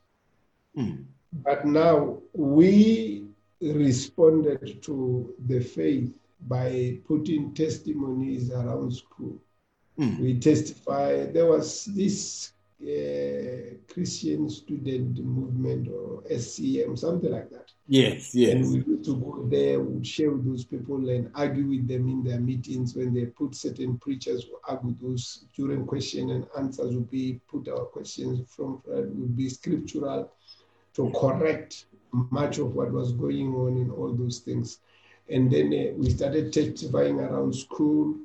[0.77, 1.05] Mm.
[1.43, 3.25] But now we
[3.61, 6.13] responded to the faith
[6.47, 9.39] by putting testimonies around school.
[9.99, 10.19] Mm.
[10.19, 11.25] We testify.
[11.25, 17.71] There was this uh, Christian student movement or SCM, something like that.
[17.87, 18.53] Yes, yes.
[18.53, 22.07] And we used to go there, would share with those people and argue with them
[22.07, 26.95] in their meetings when they put certain preachers who argue those during question and answers
[26.95, 30.31] would be put our questions from uh, would be scriptural
[30.93, 34.79] to correct much of what was going on in all those things.
[35.31, 38.15] And then uh, we started testifying around school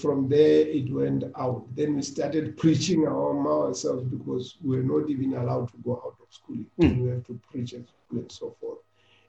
[0.00, 1.64] from there it went out.
[1.74, 6.16] Then we started preaching our ourselves because we were not even allowed to go out
[6.20, 6.64] of school.
[6.80, 7.02] Mm.
[7.02, 8.78] We have to preach at school and so forth.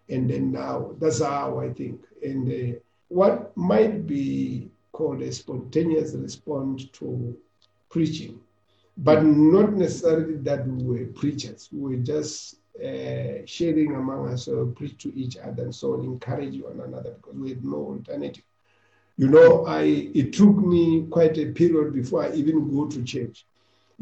[0.10, 2.02] And then now that's how I think.
[2.24, 7.38] And uh, what might be called a spontaneous response to
[7.90, 8.40] preaching,
[8.98, 11.70] but not necessarily that we were preachers.
[11.72, 16.04] We were just uh, sharing among us, uh, preach to each other, and so on,
[16.04, 18.44] encourage one another because we had no alternative.
[19.18, 23.46] You know, I it took me quite a period before I even go to church.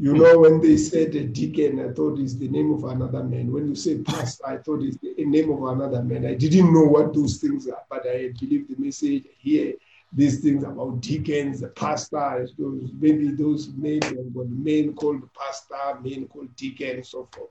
[0.02, 3.52] You know, when they said a deacon, I thought it's the name of another man.
[3.52, 6.26] When you say pastor, I thought it's the name of another man.
[6.26, 9.74] I didn't know what those things are, but I believe the message here.
[10.14, 14.00] These things about deacons, the pastor, those, maybe those men,
[14.34, 17.50] men called pastor, men called deacon, and so forth.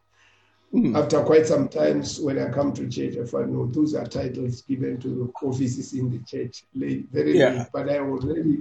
[0.75, 1.03] Mm.
[1.03, 4.63] After quite some times, when I come to church, I find no, those are titles
[4.63, 6.65] given to the offices in the church.
[6.75, 7.51] Late, very yeah.
[7.51, 8.59] late, but I already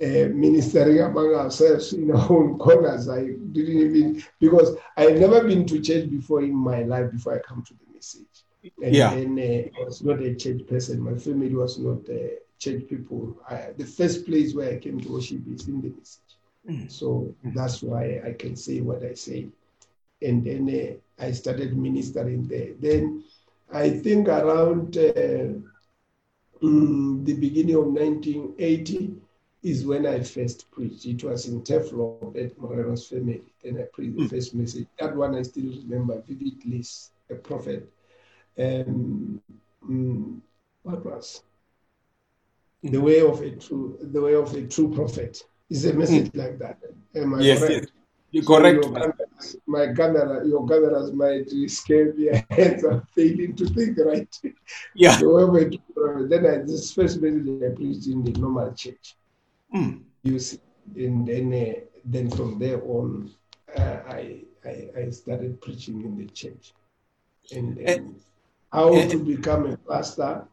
[0.00, 3.08] uh, ministering among ourselves in our own corners.
[3.08, 7.34] I didn't even because I had never been to church before in my life before
[7.34, 8.44] I come to the message.
[8.80, 9.12] And yeah.
[9.12, 11.00] then uh, I was not a church person.
[11.00, 13.36] My family was not uh, church people.
[13.48, 16.20] I, the first place where I came to worship is in the message.
[16.70, 16.88] Mm.
[16.88, 17.52] So mm.
[17.52, 19.48] that's why I can say what I say
[20.22, 22.74] and then uh, I started ministering there.
[22.78, 23.24] Then
[23.72, 25.54] I think around uh,
[26.60, 29.14] mm, the beginning of 1980
[29.62, 31.06] is when I first preached.
[31.06, 33.42] It was in Teflon at Moreno's family.
[33.62, 34.28] Then I preached the hmm.
[34.28, 34.88] first message.
[34.98, 36.84] That one I still remember vividly.
[37.30, 37.88] A prophet.
[38.58, 39.40] Um,
[39.88, 40.40] mm,
[40.82, 41.42] what was
[42.82, 45.42] the way of a true the way of a true prophet?
[45.70, 46.36] Is a message mm.
[46.36, 46.78] like that.
[47.14, 47.72] Am I yes, correct?
[47.72, 47.86] Yes.
[48.32, 48.84] You're correct.
[48.84, 49.12] So
[49.66, 52.28] my camera, your cameras might scare me.
[52.50, 54.34] Hands are failing to think right.
[54.94, 55.16] Yeah.
[55.18, 55.78] So when
[56.28, 59.16] then I, this first message I preached in the normal church.
[59.74, 60.02] Mm.
[60.22, 60.60] You see,
[60.96, 63.30] and then uh, then from there on,
[63.76, 66.74] uh, I, I I started preaching in the church,
[67.52, 68.20] and, and
[68.72, 70.44] how to become a pastor.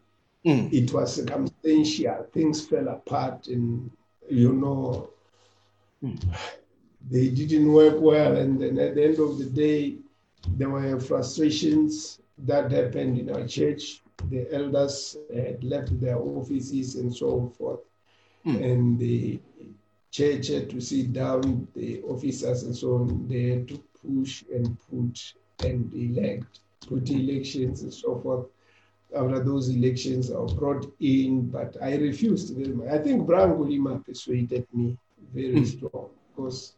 [0.46, 0.72] Mm.
[0.72, 2.28] It was circumstantial.
[2.34, 3.92] Things fell apart, and
[4.30, 5.10] you know,
[7.08, 8.36] they didn't work well.
[8.38, 9.98] And then at the end of the day,
[10.58, 14.02] there were frustrations that happened in our church.
[14.30, 17.80] The elders had left their offices and so forth,
[18.46, 18.64] Mm.
[18.64, 19.40] and the
[20.12, 23.28] church had to sit down, the officers and so on.
[23.28, 25.34] They had to push and put
[25.66, 28.48] and elect, put elections and so forth.
[29.16, 32.88] After those elections, I was brought in, but I refused very much.
[32.88, 34.98] I think Brian Golima persuaded me
[35.34, 36.74] very strong because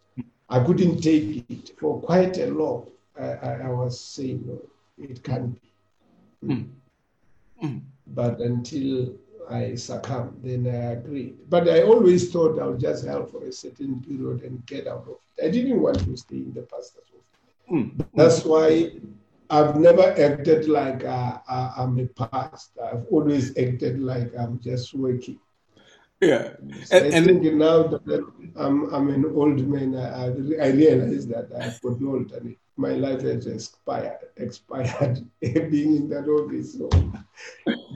[0.52, 2.88] I couldn't take it for quite a long.
[3.18, 4.62] I, I, I was saying, no,
[4.98, 5.72] it can't be.
[6.46, 6.70] Mm.
[7.64, 7.82] Mm.
[8.08, 9.16] But until
[9.50, 11.38] I succumbed, then I agreed.
[11.50, 15.16] But I always thought I'll just help for a certain period and get out of
[15.38, 15.46] it.
[15.46, 17.72] I didn't want to stay in the pastor's office.
[17.72, 18.06] Mm.
[18.14, 18.92] That's why
[19.50, 22.84] I've never acted like uh, uh, I'm a pastor.
[22.84, 25.40] I've always acted like I'm just working.
[26.22, 26.54] Yeah.
[26.86, 30.26] So And, I and think now that I'm, I'm an old man, I,
[30.64, 36.28] I realize that I've got old and my life has expired, expired being in that
[36.28, 36.78] office.
[36.78, 36.90] So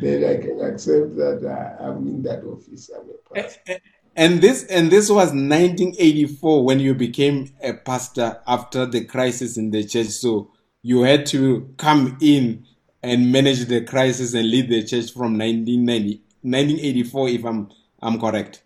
[0.02, 2.90] then I can accept that uh, I'm in that office.
[2.96, 3.80] I'm a pastor.
[4.16, 9.72] and this and this was 1984 when you became a pastor after the crisis in
[9.72, 10.08] the church.
[10.08, 12.66] So you had to come in
[13.04, 17.70] and manage the crisis and lead the church from 1990, 1984, if I'm
[18.06, 18.64] I'm correct.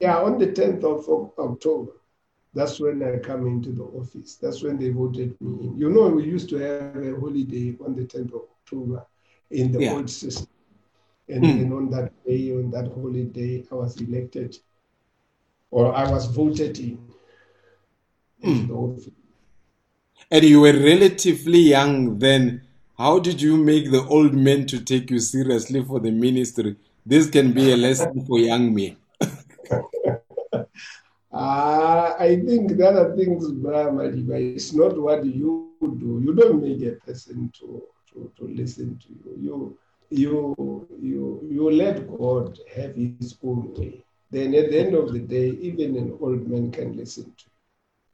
[0.00, 1.92] Yeah, on the 10th of October,
[2.54, 4.36] that's when I come into the office.
[4.36, 5.78] That's when they voted me in.
[5.78, 9.06] You know, we used to have a holiday on the 10th of October
[9.50, 9.92] in the Yeah.
[9.94, 10.48] old system.
[11.28, 11.58] And Mm.
[11.58, 14.56] then on that day, on that holiday, I was elected
[15.70, 16.98] or I was voted in.
[18.70, 19.08] office.
[20.30, 22.62] And you were relatively young then.
[22.98, 26.76] How did you make the old men to take you seriously for the ministry?
[27.08, 28.96] This can be a lesson for young men.
[31.32, 36.20] Uh, I think the other things, Brahma, it's not what you do.
[36.24, 39.38] You don't make a person to, to, to listen to you.
[39.38, 39.78] You,
[40.10, 44.02] you, you, you let God have his own way.
[44.32, 47.55] Then at the end of the day, even an old man can listen to you.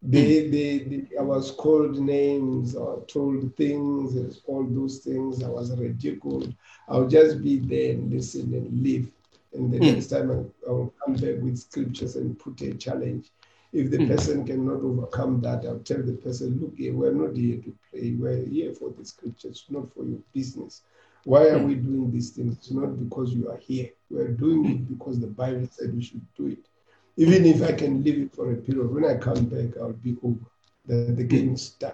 [0.02, 0.50] They, hmm.
[0.50, 5.42] they, they, I was called names or told things, all those things.
[5.44, 6.54] I was ridiculed.
[6.88, 9.10] I'll just be there and listen and live.
[9.54, 9.94] And the Mm.
[9.94, 13.30] next time I, I'll come back with scriptures and put a challenge.
[13.72, 14.08] If the hmm.
[14.08, 18.12] person cannot overcome that, I'll tell the person, look here, we're not here to play.
[18.12, 20.82] We're here for the scriptures, not for your business.
[21.24, 21.68] Why are hmm.
[21.68, 22.56] we doing these things?
[22.56, 23.90] It's not because you are here.
[24.10, 26.66] We're doing it because the Bible said we should do it.
[27.16, 30.16] Even if I can leave it for a period, when I come back, I'll be
[30.22, 30.38] over.
[30.86, 31.92] The, the game is done,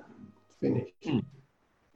[0.61, 0.93] finished.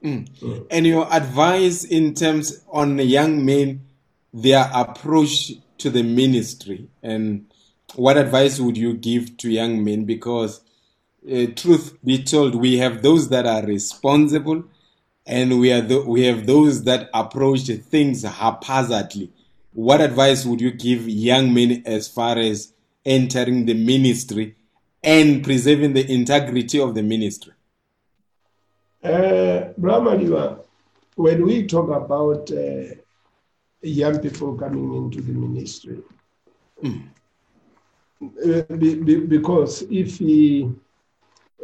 [0.04, 0.38] Mm.
[0.38, 3.86] So, And your advice in terms on young men,
[4.34, 7.46] their approach to the ministry, and
[7.94, 10.04] what advice would you give to young men?
[10.04, 10.60] Because,
[11.30, 14.64] uh, truth be told, we have those that are responsible,
[15.26, 19.30] and we are the, we have those that approach things haphazardly.
[19.72, 22.71] What advice would you give young men as far as
[23.04, 24.56] entering the ministry
[25.02, 27.52] and preserving the integrity of the ministry?
[29.02, 29.72] Uh,
[31.16, 32.94] when we talk about uh,
[33.82, 35.98] young people coming into the ministry,
[36.84, 40.70] uh, be, be, because if we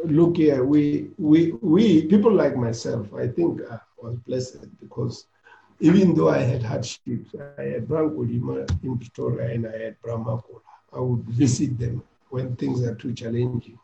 [0.03, 5.25] look here, we, we, we, people like myself, I think I was blessed because
[5.79, 10.41] even though I had hardships, I had Branko Lima in Pretoria and I had Brahma
[10.41, 10.61] Kola.
[10.95, 13.77] I would visit them when things are too challenging.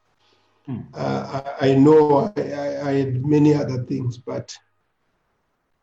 [0.93, 4.55] Uh, I, I know I, I, I had many other things, but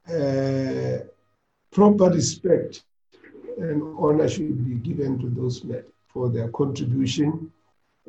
[0.08, 0.98] uh,
[1.70, 2.82] proper respect
[3.58, 7.50] and honor should be given to those men for their contribution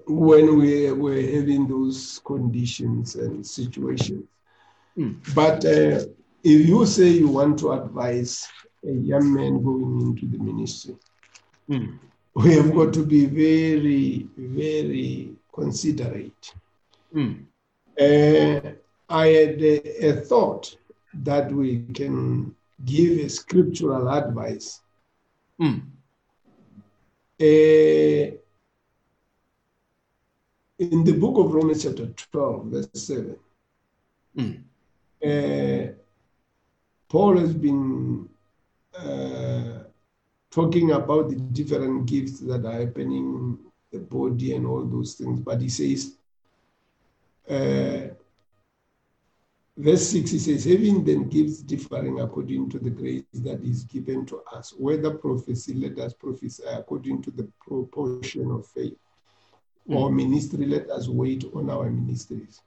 [0.08, 4.24] when we were having those conditions and situations.
[5.36, 6.00] But uh,
[6.44, 8.48] if you say you want to advise
[8.86, 10.96] a young man going into the ministry,
[12.36, 16.54] we have got to be very, very considerate.
[17.14, 17.46] Mm.
[18.00, 18.72] Uh,
[19.10, 20.76] I had a, a thought
[21.14, 22.56] that we can
[22.86, 24.82] give a scriptural advice.
[25.62, 25.82] Mm.
[27.40, 28.38] Uh,
[30.80, 33.36] in the book of Romans, chapter 12, verse 7,
[34.36, 34.64] Mm.
[35.24, 35.94] uh,
[37.08, 38.28] Paul has been
[38.98, 39.84] uh,
[40.54, 43.58] talking about the different gifts that are happening in
[43.92, 46.18] the body and all those things, but he says,
[47.50, 48.14] uh,
[49.76, 54.28] verse 6 he says, Having then gifts differing according to the grace that is given
[54.28, 58.98] to us, whether prophecy, let us prophesy according to the proportion of faith,
[59.88, 62.62] or ministry, let us wait on our ministries.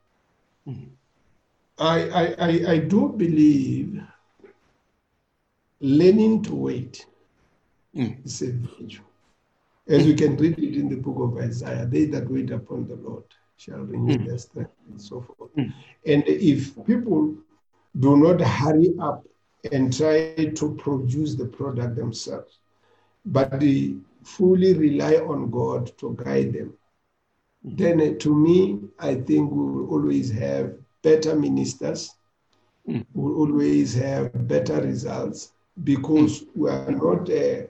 [1.78, 4.02] I, I, I, I do believe
[5.80, 7.06] learning to wait
[7.96, 8.12] Hmm.
[8.24, 9.00] is a virtue.
[9.88, 12.96] As we can read it in the book of Isaiah, they that wait upon the
[12.96, 13.24] Lord
[13.56, 14.26] shall renew hmm.
[14.26, 15.50] their strength and so forth.
[15.54, 15.70] Hmm.
[16.04, 17.34] And if people
[17.98, 19.24] do not hurry up
[19.72, 22.58] and try to produce the product themselves,
[23.24, 26.74] but they fully rely on God to guide them,
[27.64, 32.14] then uh, to me, I think we will always have better ministers,
[32.84, 37.62] we will always have better results because we are not uh,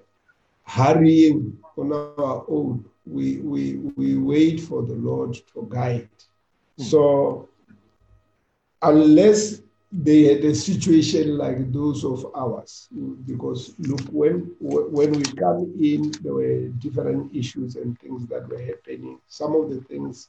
[0.67, 2.85] hurrying on our own.
[3.07, 6.09] We, we, we wait for the Lord to guide.
[6.77, 6.83] Hmm.
[6.83, 7.49] So,
[8.83, 9.63] unless
[9.93, 12.89] they had a situation like those of ours,
[13.27, 18.61] because look, when when we come in, there were different issues and things that were
[18.61, 19.19] happening.
[19.29, 20.29] Some of the things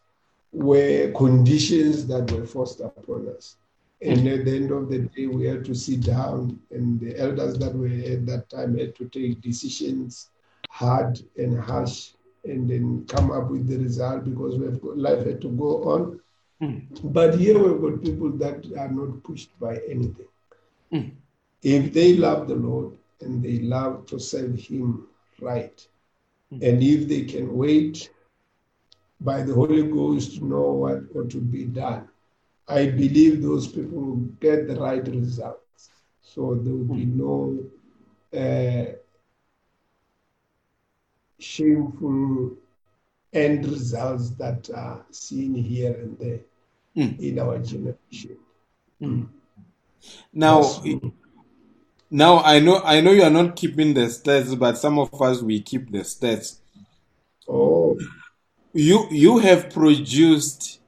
[0.53, 3.57] were conditions that were forced upon us.
[4.01, 4.39] And mm.
[4.39, 7.73] at the end of the day, we had to sit down, and the elders that
[7.73, 10.29] were at that time had to take decisions
[10.69, 12.11] hard and harsh,
[12.43, 15.83] and then come up with the result because we have got, life had to go
[15.91, 16.19] on.
[16.61, 16.85] Mm.
[17.11, 20.27] But here we've got people that are not pushed by anything.
[20.93, 21.11] Mm.
[21.63, 25.07] If they love the Lord and they love to serve Him
[25.41, 25.87] right,
[26.51, 28.09] and if they can wait
[29.19, 32.07] by the Holy Ghost to know what ought to be done,
[32.67, 35.89] I believe those people will get the right results.
[36.21, 37.17] So there will be hmm.
[37.17, 37.63] no
[38.37, 38.91] uh,
[41.39, 42.57] shameful
[43.31, 46.39] end results that are seen here and there
[46.93, 47.21] hmm.
[47.21, 48.37] in our generation.
[48.99, 49.23] Hmm.
[50.33, 50.99] Now, Yes.
[52.11, 55.41] now I know I know you are not keeping the stats, but some of us
[55.41, 56.57] we keep the stats.
[57.47, 57.97] Oh,
[58.73, 60.79] You you have produced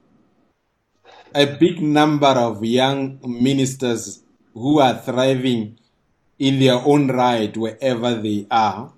[1.34, 4.22] a big number of young ministers
[4.54, 5.78] who are thriving
[6.38, 8.92] in their own right wherever they are.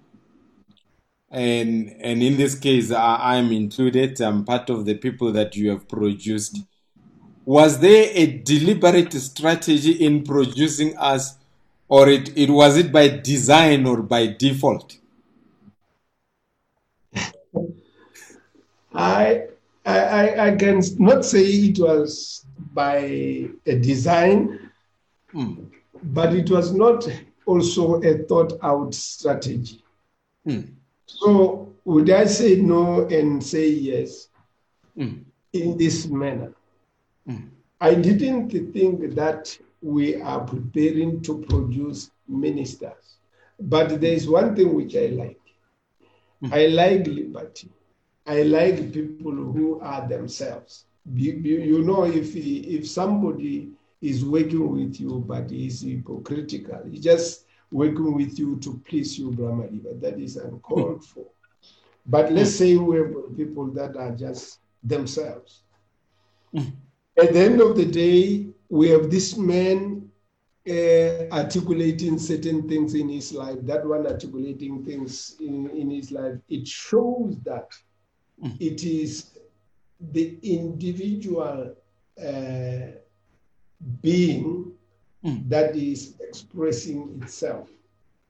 [1.30, 4.20] And and in this case, I, I'm included.
[4.20, 6.62] I'm part of the people that you have produced.
[7.44, 11.36] Was there a deliberate strategy in producing us,
[11.88, 14.98] or it, it was it by design or by default?
[18.94, 19.46] I,
[19.84, 22.98] I, I- I can not say it was by
[23.66, 24.58] a design,
[25.32, 25.54] Hmm.
[26.02, 27.06] but it was not
[27.46, 29.82] also a thought out strategy.
[30.44, 30.60] Hmm.
[31.06, 34.28] So, would I say no and say yes
[34.96, 35.24] Hmm.
[35.52, 36.52] in this manner?
[37.26, 37.48] Hmm.
[37.80, 43.18] I didn't think that we are preparing to produce ministers.
[43.60, 45.38] But there is one thing which I like
[46.50, 47.70] I like liberty.
[48.26, 50.84] I like people who are themselves.
[51.12, 53.70] You, you, know, if if somebody
[54.00, 59.30] is working with you but is hypocritical, he's just working with you to please you,
[59.30, 61.04] Brahmadi, but that is uncalled hmm.
[61.04, 61.26] for.
[62.06, 62.56] But let's hmm.
[62.56, 65.62] say we have people that are just themselves.
[66.54, 66.68] Hmm.
[67.18, 70.10] At the end of the day, we have this man
[70.68, 76.38] uh, articulating certain things in his life, that one articulating things in, in his life.
[76.48, 77.68] It shows that
[78.42, 78.60] Mm.
[78.60, 79.38] it is
[80.12, 81.74] the individual
[82.18, 82.86] uh,
[84.00, 84.72] being
[85.24, 85.48] mm.
[85.48, 87.68] that is expressing itself.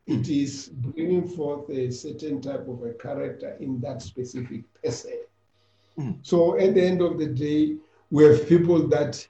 [0.06, 0.42] It mm.
[0.42, 5.18] is bringing forth a certain type of a character in that specific person.
[6.22, 7.76] So at the end of the day,
[8.10, 9.26] we have people that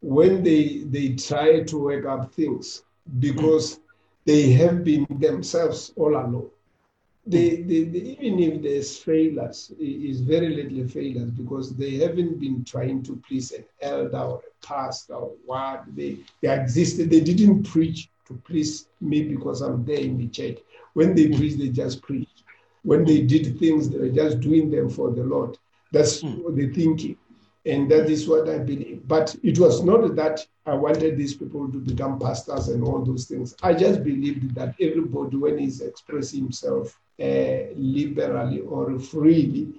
[0.00, 2.82] when they they try to work up things
[3.18, 3.80] because
[4.24, 6.50] they have been themselves all alone.
[7.24, 12.64] They, they, they even if there's failures, is very little failures because they haven't been
[12.64, 15.84] trying to please an elder or a pastor or what.
[15.94, 17.10] They they existed.
[17.10, 20.58] They didn't preach to please me because I'm there in the church.
[20.94, 21.36] When they hmm.
[21.36, 22.28] preach, they just preach.
[22.82, 25.58] When they did things, they were just doing them for the Lord.
[25.92, 26.42] That's hmm.
[26.42, 27.16] what they're thinking.
[27.64, 29.06] And that is what I believe.
[29.06, 33.26] But it was not that I wanted these people to become pastors and all those
[33.26, 33.54] things.
[33.62, 39.74] I just believed that everybody, when he's expressing himself uh, liberally or freely,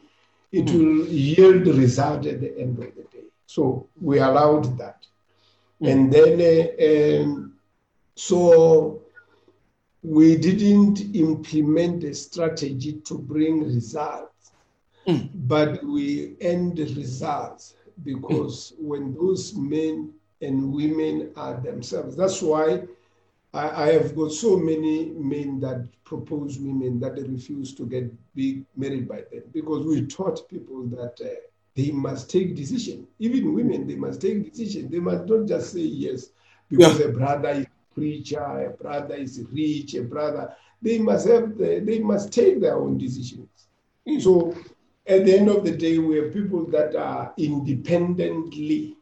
[0.52, 3.26] it will yield result at the end of the day.
[3.48, 5.06] So we allowed that.
[5.82, 7.54] And then, uh, um,
[8.16, 9.02] so
[10.04, 13.64] we didn't implement a strategy to bring
[15.08, 22.16] results but we end results because when those men and women are themselves.
[22.16, 22.84] That's why
[23.54, 28.12] I, I, have got so many men that propose women that they refuse to get
[28.36, 31.36] be married by them because we taught people that uh,
[31.76, 33.08] they must take decision.
[33.20, 34.90] Even women, they must take decision.
[34.90, 36.30] They must not just say yes
[36.70, 37.08] because yeah.
[37.08, 40.54] a brother is a preacher, a brother is rich, a brother.
[40.82, 43.48] They must have the, they must take their own decisions.
[44.08, 44.22] Mm.
[44.22, 44.56] So
[45.06, 48.96] at the end of the day, we have people that are independently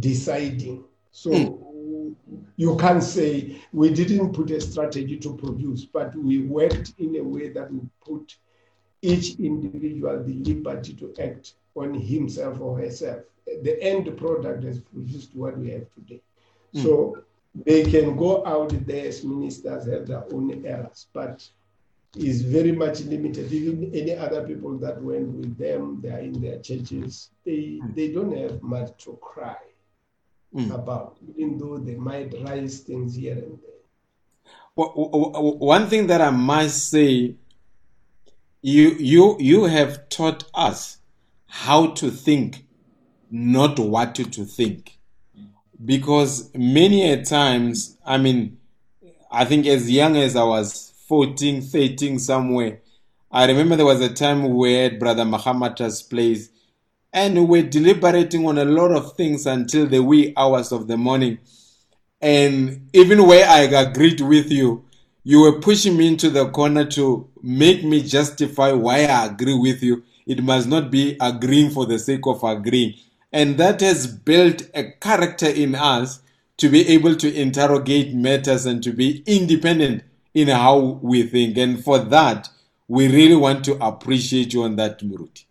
[0.00, 0.84] deciding.
[1.10, 2.14] So mm.
[2.56, 7.22] you can't say we didn't put a strategy to produce, but we worked in a
[7.22, 8.36] way that we put
[9.02, 13.22] each individual the liberty to act on himself or herself.
[13.62, 16.22] The end product has produced what we have today.
[16.74, 16.82] Mm.
[16.82, 17.18] So
[17.54, 21.48] they can go out there as ministers, have their own errors, but
[22.16, 23.52] is very much limited.
[23.52, 27.94] Even any other people that went with them, they are in their churches, they, mm.
[27.94, 29.56] they don't have much to cry
[30.54, 30.74] mm.
[30.74, 33.70] about, even though they might raise things here and there.
[34.74, 34.88] Well,
[35.58, 37.36] one thing that I must say,
[38.60, 40.98] you you you have taught us
[41.46, 42.66] how to think,
[43.30, 44.98] not what to, to think,
[45.82, 48.58] because many a times, I mean,
[49.30, 52.80] I think as young as I was 14, 13 somewhere,
[53.30, 56.48] I remember there was a time we at Brother Mahamata's place
[57.12, 60.96] and we were deliberating on a lot of things until the wee hours of the
[60.96, 61.38] morning.
[62.20, 64.84] And even where I agreed with you,
[65.22, 69.82] you were pushing me into the corner to make me justify why I agree with
[69.82, 70.02] you.
[70.26, 72.94] It must not be agreeing for the sake of agreeing.
[73.32, 76.20] And that has built a character in us
[76.56, 80.02] to be able to interrogate matters and to be independent
[80.36, 81.56] in how we think.
[81.56, 82.50] And for that,
[82.86, 85.46] we really want to appreciate you on that, Muruti.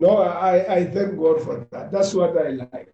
[0.00, 1.92] No, I, I thank God for that.
[1.92, 2.92] That's what I like.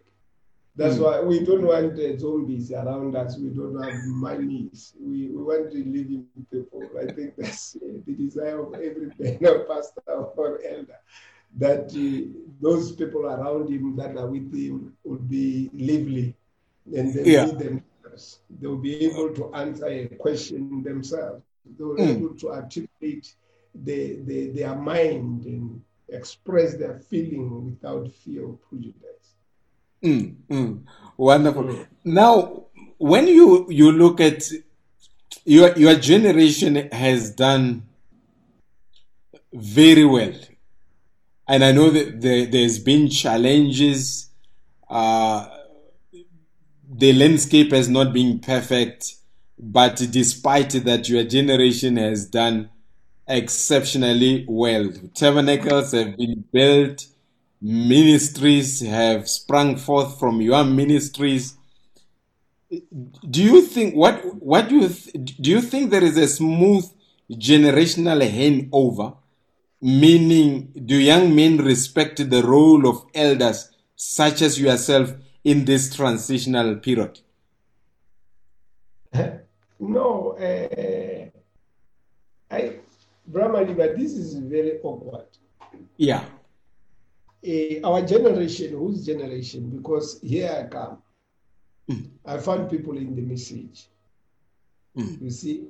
[0.76, 1.04] That's mm.
[1.04, 3.38] why we don't want uh, zombies around us.
[3.38, 4.92] We don't have monies.
[5.00, 6.82] We, we want to live in people.
[7.00, 9.08] I think that's uh, the desire of every
[9.66, 11.00] pastor or elder,
[11.56, 12.28] that uh,
[12.60, 16.36] those people around him that are with him would be lively
[16.94, 17.46] and they yeah.
[18.18, 18.40] Themselves.
[18.60, 21.42] They will be able to answer a question themselves.
[21.64, 22.16] They will be mm.
[22.16, 23.34] able to articulate
[23.74, 29.34] the, the, their mind and express their feeling without fear or prejudice.
[30.02, 30.82] Mm, mm,
[31.16, 31.86] wonderful.
[32.04, 32.64] Now,
[32.98, 34.44] when you you look at
[35.44, 37.82] your your generation has done
[39.52, 40.34] very well,
[41.48, 44.30] and I know that there, there's been challenges.
[44.88, 45.57] Uh,
[46.98, 49.14] the landscape has not been perfect,
[49.56, 52.70] but despite that, your generation has done
[53.28, 54.90] exceptionally well.
[55.14, 57.06] Tabernacles have been built,
[57.62, 61.56] ministries have sprung forth from your ministries.
[63.30, 66.84] Do you think what what do you th- do you think there is a smooth
[67.30, 69.16] generational handover?
[69.80, 75.14] Meaning, do young men respect the role of elders such as yourself
[75.50, 77.20] in this transitional period?
[79.80, 81.30] No, uh,
[82.50, 82.80] I
[83.32, 85.28] Brahmali, but this is very awkward.
[85.96, 86.24] Yeah.
[87.46, 89.70] Uh, our generation, whose generation?
[89.70, 90.98] Because here I come.
[91.88, 92.10] Mm.
[92.26, 93.86] I found people in the message.
[94.96, 95.22] Mm.
[95.22, 95.64] You see?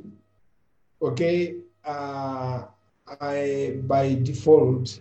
[1.00, 2.64] Okay, uh,
[3.20, 4.98] I by default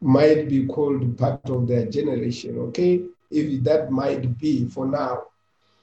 [0.00, 3.04] might be called part of their generation, okay?
[3.30, 5.24] If that might be for now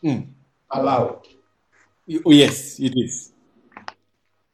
[0.03, 0.27] mm.
[0.71, 1.27] allowed.
[2.05, 3.31] Yes, it is.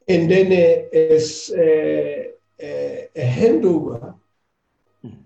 [0.08, 0.52] And then
[0.94, 4.16] as a, a, a handover
[5.06, 5.18] mm.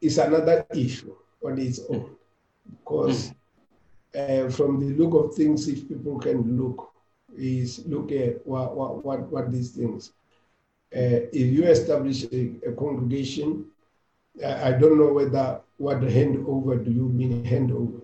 [0.00, 1.14] is another issue
[1.44, 2.16] on its own.
[2.70, 3.32] Because
[4.16, 6.92] uh, from the look of things, if people can look,
[7.36, 10.12] is look at what, what, what, what these things.
[10.94, 13.64] Uh, if you establish a, a congregation,
[14.44, 18.02] I, I, don't know whether what handover do you mean handover,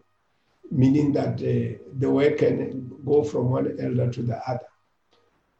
[0.69, 4.67] meaning that uh, the work can go from one elder to the other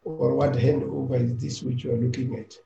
[0.03, 2.57] or what handover is this which you are looking at?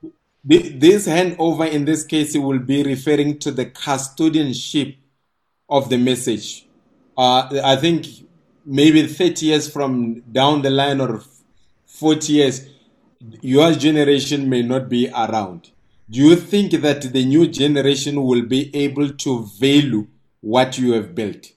[0.43, 4.97] This handover in this case will be referring to the custodianship
[5.69, 6.67] of the message.
[7.15, 8.07] Uh, I think
[8.65, 11.21] maybe 30 years from down the line or
[11.85, 12.69] 40 years,
[13.41, 15.69] your generation may not be around.
[16.09, 20.07] Do you think that the new generation will be able to value
[20.41, 21.51] what you have built?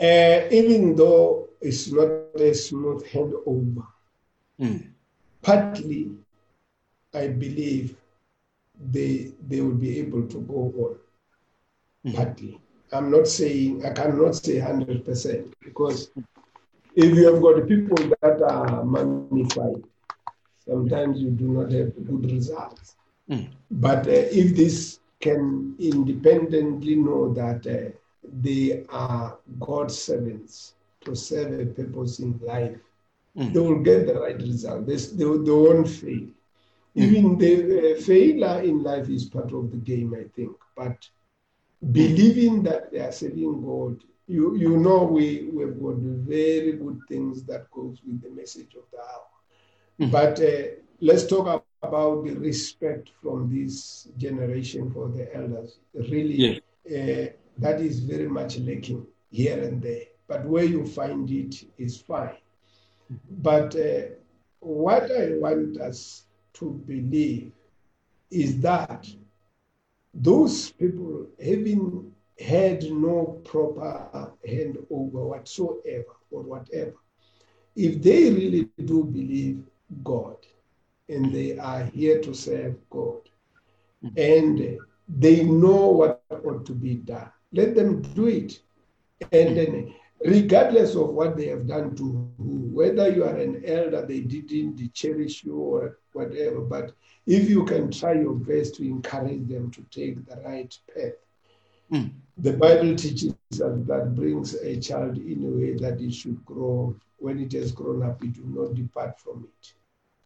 [0.00, 2.08] Uh, even though it's not
[2.40, 3.86] a smooth handover.
[4.60, 4.88] Mm.
[5.42, 6.10] Partly,
[7.14, 7.96] I believe
[8.90, 10.98] they they will be able to go on.
[12.04, 12.16] mm.
[12.16, 12.58] partly.
[12.92, 16.10] I'm not saying, I cannot say 100% because
[16.94, 19.82] if you have got people that are magnified,
[20.64, 22.96] sometimes you do not have good results.
[23.28, 23.48] Mm.
[23.70, 27.96] But uh, if this can independently know that uh,
[28.40, 32.76] they are God's servants to serve a purpose in life,
[33.36, 33.52] mm.
[33.52, 34.86] they will get the right result.
[34.86, 36.28] They, they, they won't fail.
[36.96, 37.02] Mm.
[37.04, 40.56] Even the uh, failure in life is part of the game, I think.
[40.76, 41.08] But
[41.90, 47.42] believing that they are serving God, you, you know we, we've got very good things
[47.44, 49.31] that goes with the message of the hour.
[50.00, 50.10] Mm.
[50.10, 55.78] But uh, let's talk about the respect from this generation for the elders.
[55.94, 56.58] Really, yeah.
[56.86, 60.04] uh, that is very much lacking here and there.
[60.28, 62.36] But where you find it is fine.
[63.30, 64.14] But uh,
[64.60, 66.24] what I want us
[66.54, 67.52] to believe
[68.30, 69.06] is that
[70.14, 76.94] those people having had no proper handover whatsoever or whatever,
[77.76, 79.62] if they really do believe
[80.02, 80.36] God
[81.08, 83.20] and they are here to serve God
[84.16, 84.78] and
[85.08, 88.60] they know what ought to be done, let them do it.
[89.30, 94.04] And then, regardless of what they have done to who, whether you are an elder,
[94.04, 96.92] they didn't cherish you or whatever, but
[97.26, 101.12] if you can try your best to encourage them to take the right path.
[101.92, 102.12] Mm.
[102.38, 106.96] The Bible teaches that that brings a child in a way that it should grow.
[107.18, 109.74] When it has grown up, it will not depart from it.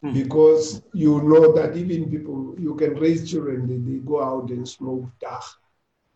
[0.05, 0.14] Mm.
[0.14, 4.68] Because you know that even people, you can raise children, they, they go out and
[4.68, 5.42] smoke dagga.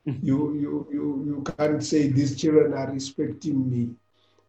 [0.07, 0.22] Mm.
[0.22, 3.89] You, you, you, you can't say these children are respecting me,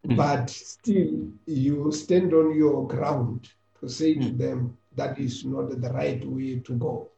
[0.06, 0.16] mm.
[0.16, 3.48] but still you stand on your ground
[3.80, 7.08] to say to them, that is not the right way to go.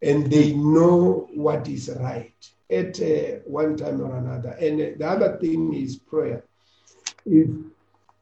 [0.00, 2.34] And they know what is right
[2.70, 4.50] at uh, one time or another.
[4.50, 6.44] And uh, the other thing is prayer.
[7.26, 7.48] If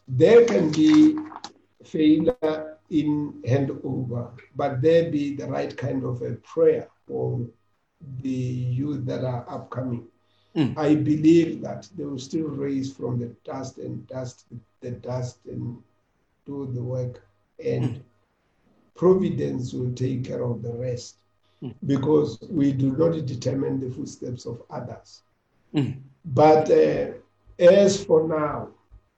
[0.09, 1.17] there can be
[1.85, 7.41] failure in handover, but there be the right kind of a prayer for
[8.21, 10.07] the youth that are upcoming.
[10.55, 10.77] Mm.
[10.77, 14.47] I believe that they will still raise from the dust and dust
[14.81, 15.79] the dust and
[16.45, 17.25] do the work.
[17.65, 18.03] And mm
[18.95, 21.17] providence will take care of the rest
[21.63, 21.75] mm.
[21.87, 25.23] because we do not determine the footsteps of others.
[25.75, 26.01] Mm.
[26.25, 27.13] But uh,
[27.59, 28.69] as for now,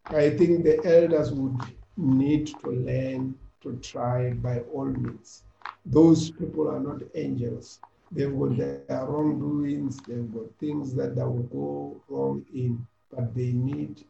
[0.07, 1.61] I think the elders would
[1.97, 5.43] need to learn to try by all means.
[5.85, 7.81] Those people are not angels.
[8.13, 13.53] They've got their wrongdoings, they've got things that, that will go wrong in, but they
[13.53, 14.05] need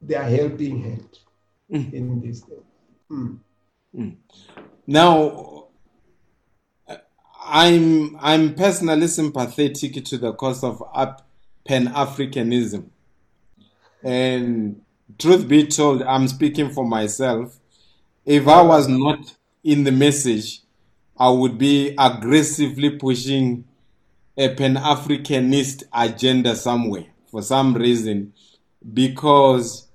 [0.00, 1.18] their helping hand
[1.70, 1.92] mm.
[1.92, 2.64] in this thing.
[3.10, 3.38] Mm.
[3.96, 4.16] Mm.
[4.86, 5.68] Now,
[7.44, 10.82] I'm I'm personally sympathetic to the cause of
[11.64, 12.86] Pan Africanism,
[14.02, 14.82] and
[15.18, 17.58] truth be told, I'm speaking for myself.
[18.24, 20.60] If I was not in the message,
[21.18, 23.64] I would be aggressively pushing
[24.36, 28.32] a Pan Africanist agenda somewhere for some reason,
[28.92, 29.88] because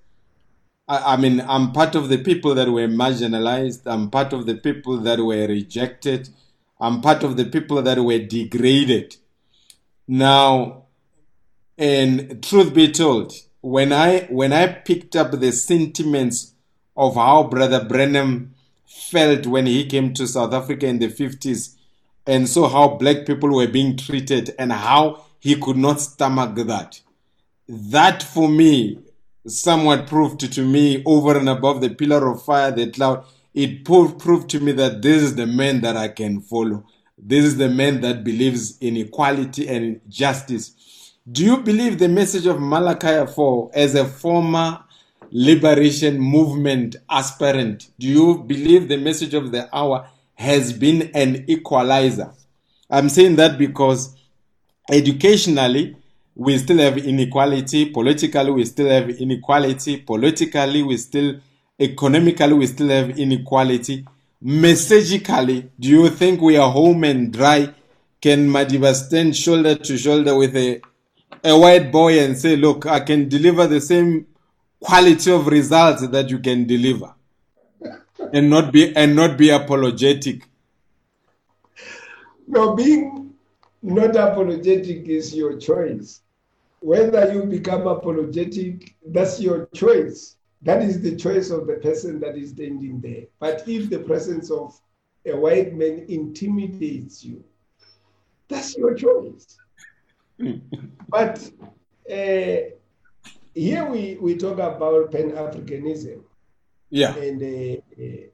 [0.87, 3.81] I, I mean, I'm part of the people that were marginalized.
[3.85, 6.29] I'm part of the people that were rejected.
[6.79, 9.15] I'm part of the people that were degraded.
[10.07, 10.83] Now,
[11.77, 16.53] and truth be told, when I when I picked up the sentiments
[16.97, 21.75] of how Brother Branham felt when he came to South Africa in the 50s,
[22.25, 26.99] and saw how black people were being treated and how he could not stomach that.
[27.69, 28.99] That for me
[29.45, 34.19] somewhat proved to me over and above the pillar of fire, the cloud, it proved,
[34.19, 36.85] proved to me that this is the man that I can follow.
[37.17, 41.13] This is the man that believes in equality and justice.
[41.29, 44.83] Do you believe the message of Malachi 4 as a former
[45.31, 47.89] liberation movement aspirant?
[47.99, 52.31] Do you believe the message of the hour has been an equalizer?
[52.89, 54.15] I'm saying that because
[54.89, 55.95] educationally,
[56.35, 57.89] we still have inequality.
[57.89, 59.97] Politically, we still have inequality.
[59.97, 61.39] Politically, we still,
[61.79, 64.05] economically, we still have inequality.
[64.43, 67.73] Messagically, do you think we are home and dry?
[68.21, 70.79] Can Madiba stand shoulder to shoulder with a,
[71.43, 74.27] a white boy and say, look, I can deliver the same
[74.79, 77.13] quality of results that you can deliver
[78.33, 80.47] and not be, and not be apologetic?
[82.47, 83.33] No, being
[83.81, 86.21] not apologetic is your choice.
[86.79, 90.35] Whether you become apologetic, that's your choice.
[90.61, 93.25] That is the choice of the person that is standing there.
[93.39, 94.79] But if the presence of
[95.25, 97.43] a white man intimidates you,
[98.47, 99.57] that's your choice.
[101.09, 101.49] but
[102.11, 102.76] uh,
[103.57, 106.21] here we, we talk about Pan Africanism.
[106.89, 107.15] Yeah.
[107.15, 108.27] And uh,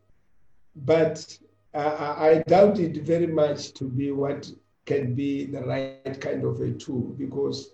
[0.76, 1.38] but
[1.74, 4.50] I, I doubt it very much to be what
[4.86, 7.72] can be the right kind of a tool because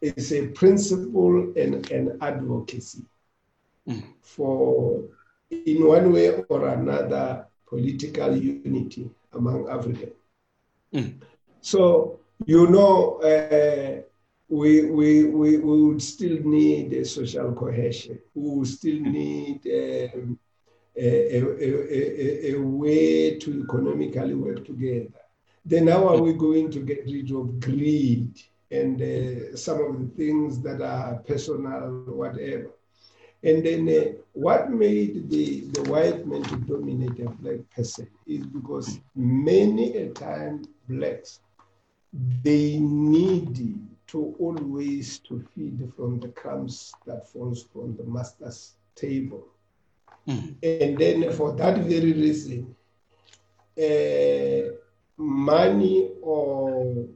[0.00, 3.04] it's a principle and an advocacy
[3.88, 4.02] Mm.
[4.20, 5.04] for,
[5.50, 10.12] in one way or another, political unity among Africans.
[10.92, 11.14] Mm.
[11.62, 14.02] So, you know, uh,
[14.48, 18.18] we, we, we, we would still need a social cohesion.
[18.34, 20.38] We would still need um,
[20.96, 25.20] a, a, a, a, way to economically work together.
[25.64, 28.40] Then how are we going to get rid of greed
[28.70, 32.70] and uh, some of the things that are personal, whatever?
[33.42, 38.46] And then uh, what made the, the white man to dominate a black person is
[38.46, 41.40] because many a time blacks,
[42.42, 43.78] they need
[44.08, 49.46] to always to feed from the crumbs that falls from the master's table.
[50.26, 50.56] Mm.
[50.62, 52.74] And then for that very reason,
[53.78, 54.74] uh,
[55.16, 57.06] money or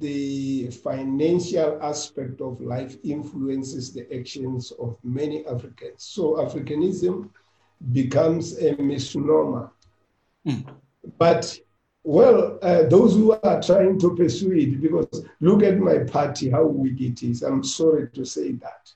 [0.00, 6.04] the financial aspect of life influences the actions of many Africans.
[6.04, 7.30] So Africanism
[7.92, 9.70] becomes a misnomer.
[10.46, 10.66] Mm.
[11.18, 11.58] But
[12.08, 16.64] well, uh, those who are trying to pursue it, because look at my party, how
[16.64, 17.42] weak it is.
[17.42, 18.90] I'm sorry to say that.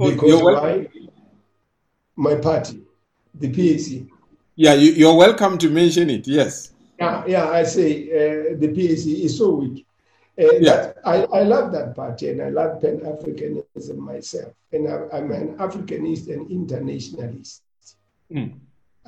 [0.00, 0.88] Oh, Because why?
[2.16, 2.80] My party,
[3.34, 4.08] the PAC.
[4.56, 6.26] Yeah, you, you're welcome to mention it.
[6.26, 6.72] Yes.
[6.98, 9.86] Yeah, yeah, I say uh, the PAC is so weak.
[10.38, 10.60] Uh, Yeah.
[10.60, 14.54] that, I, I love that party and I love Pan Africanism myself.
[14.72, 17.60] And I, I'm an Africanist and internationalist.
[18.32, 18.54] Mm.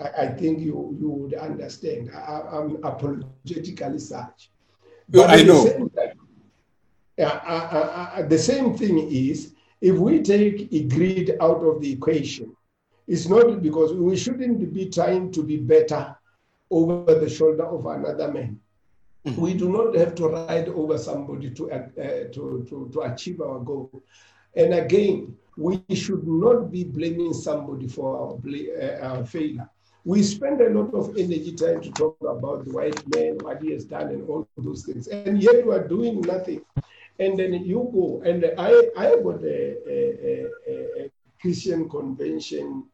[0.03, 2.11] I, I think you, you would understand.
[2.15, 4.51] I, I'm apologetically such.
[5.15, 5.65] Oh, I at the know.
[5.67, 6.19] same time-
[8.29, 12.57] the same thing is if we take a greed out of the equation,
[13.07, 16.17] it's not because we shouldn't be trying to be better
[16.71, 18.59] over the shoulder of another man.
[19.27, 19.37] Mhm.
[19.37, 21.89] We do not have to ride over somebody to, uh,
[22.33, 24.03] to, to, to achieve our goal.
[24.57, 29.69] And again, we should not be blaming somebody for our, uh, our failure.
[30.05, 33.71] We spend a lot of energy trying to talk about the white man, what he
[33.73, 36.63] has done, and all those things, and yet we are doing nothing.
[37.19, 42.85] And then you go, and I, I got a, a, a, a Christian convention,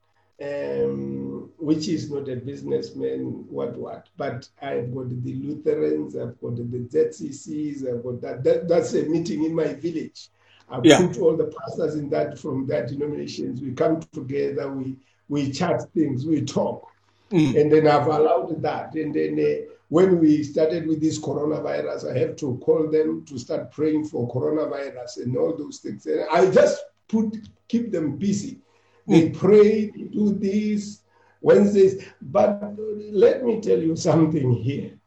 [0.43, 6.57] um, which is not a businessman, what, what, but I've got the Lutherans, I've got
[6.57, 8.45] the ZCCs, I've got that.
[8.45, 10.29] that that's a meeting in my village.
[10.71, 10.99] I Yeah.
[10.99, 13.63] put all the pastors in that from that denominations.
[13.63, 14.97] We come together, we
[15.31, 16.87] we chat things, we talk,
[17.31, 17.61] Mm.
[17.61, 18.95] and then I've allowed that.
[18.95, 23.39] And then uh, when we started with this coronavirus, I have to call them to
[23.39, 26.07] start praying for coronavirus and all those things.
[26.07, 27.37] And I just put
[27.69, 28.61] keep them busy.
[29.07, 31.03] They pray, they do this
[31.41, 32.05] Wednesdays.
[32.21, 32.75] But
[33.11, 34.99] let me tell you something here.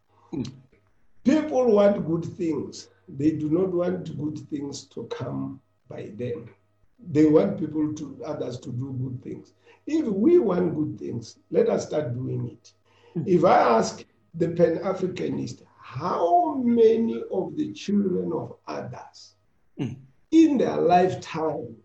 [1.24, 2.88] People want good things.
[3.08, 6.50] They do not want good things to come by them.
[7.10, 9.54] They want people to others to do good things.
[9.88, 12.74] If we want good things, let us start doing it.
[13.14, 13.24] Hmm.
[13.26, 19.36] If I ask the Pan Africanist, how many of the children of others
[19.80, 19.96] Mm.
[20.32, 21.76] in their lifetime,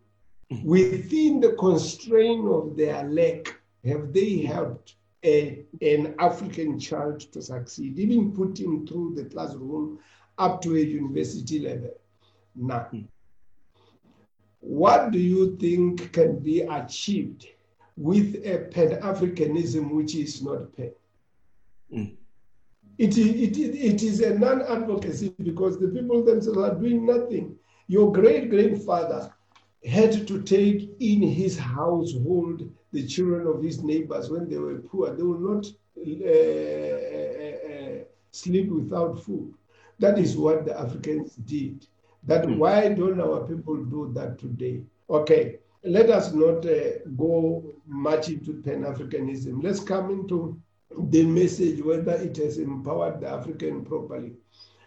[0.51, 0.65] hmm.
[0.65, 7.99] within the constraint of their lack, have they helped a, an African child to succeed,
[7.99, 9.99] even put him through the classroom
[10.37, 11.95] up to a university level?
[12.55, 12.81] None.
[12.91, 13.01] Hmm.
[14.67, 17.47] What do you think can be achieved
[17.97, 20.93] with a Pan Africanism which is not Pan?
[21.93, 22.17] Mm.
[22.99, 27.57] It, is- it, it is a non advocacy because the people themselves are doing nothing.
[27.87, 29.33] Your great grandfather
[29.85, 32.63] had to take in his household
[32.93, 35.15] the children of his neighbors when they were poor.
[35.15, 39.55] They will not uh, uh, uh, sleep without food.
[40.01, 41.87] That is what the Africans did.
[42.27, 42.59] That Mm.
[42.59, 44.83] why don't our people do that today?
[45.09, 49.63] Okay, let us not uh, go much into Pan Africanism.
[49.63, 50.57] Let's come into
[51.11, 54.33] the message whether it has empowered the African properly.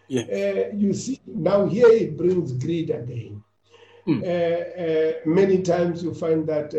[0.07, 0.23] Yeah.
[0.23, 3.43] Uh, you see, now here it brings greed again.
[4.07, 4.23] Mm.
[4.23, 6.73] Uh, uh, many times you find that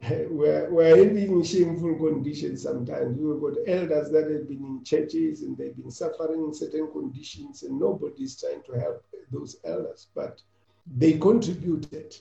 [0.30, 3.18] we're, we're having shameful conditions sometimes.
[3.18, 7.62] We've got elders that have been in churches and they've been suffering in certain conditions,
[7.64, 10.40] and nobody's trying to help those elders, but
[10.96, 12.16] they contributed.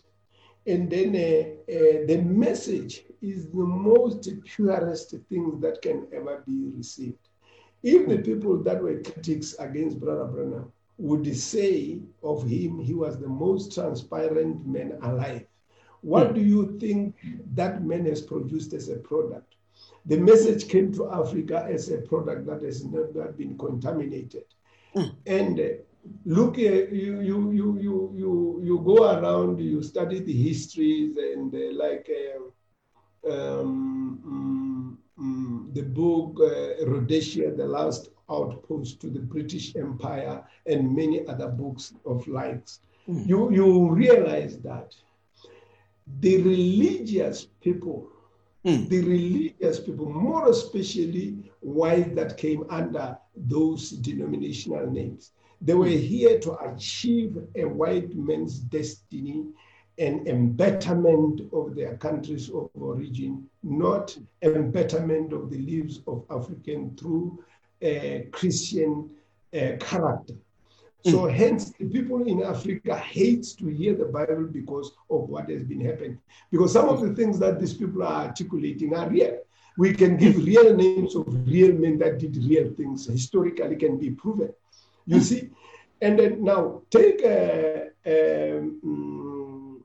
[0.68, 6.72] And then uh, uh, the message is the most purest thing that can ever be
[6.76, 7.30] received.
[7.82, 13.18] If the people that were critics against Brother Branham would say of him he was
[13.18, 15.46] the most transparent man alive.
[16.02, 17.16] What do you think
[17.56, 19.56] that man has produced as a product?
[20.06, 24.46] The message came to Africa as a product that has never been contaminated.
[25.26, 25.64] And uh,
[26.26, 31.54] look, uh, you, you, you, you, you, you go around, you study the histories and
[31.54, 39.20] uh, like uh, um, mm, mm, the book uh, Rhodesia, The Last Outpost to the
[39.20, 42.80] British Empire, and many other books of likes.
[43.08, 44.96] You, you realize that
[46.20, 48.08] the religious people,
[48.64, 55.32] the religious people, more especially white that came under those denominational names,
[55.62, 59.46] they were here to achieve a white man's destiny
[59.98, 67.44] and embetterment of their countries of origin, not embetterment of the lives of African through
[67.84, 69.10] uh, Christian
[69.54, 70.36] uh, character.
[71.06, 71.12] Hmm.
[71.12, 75.64] So hence, the people in Africa hate to hear the Bible because of what has
[75.64, 76.20] been happening.
[76.52, 79.40] Because some of the things that these people are articulating are real.
[79.78, 80.44] We can give hmm.
[80.44, 83.06] real names of real men that did real things.
[83.06, 84.54] Historically, can be proven.
[85.06, 85.24] You hmm.
[85.24, 85.50] see,
[86.02, 89.82] and then now take a, um, mm,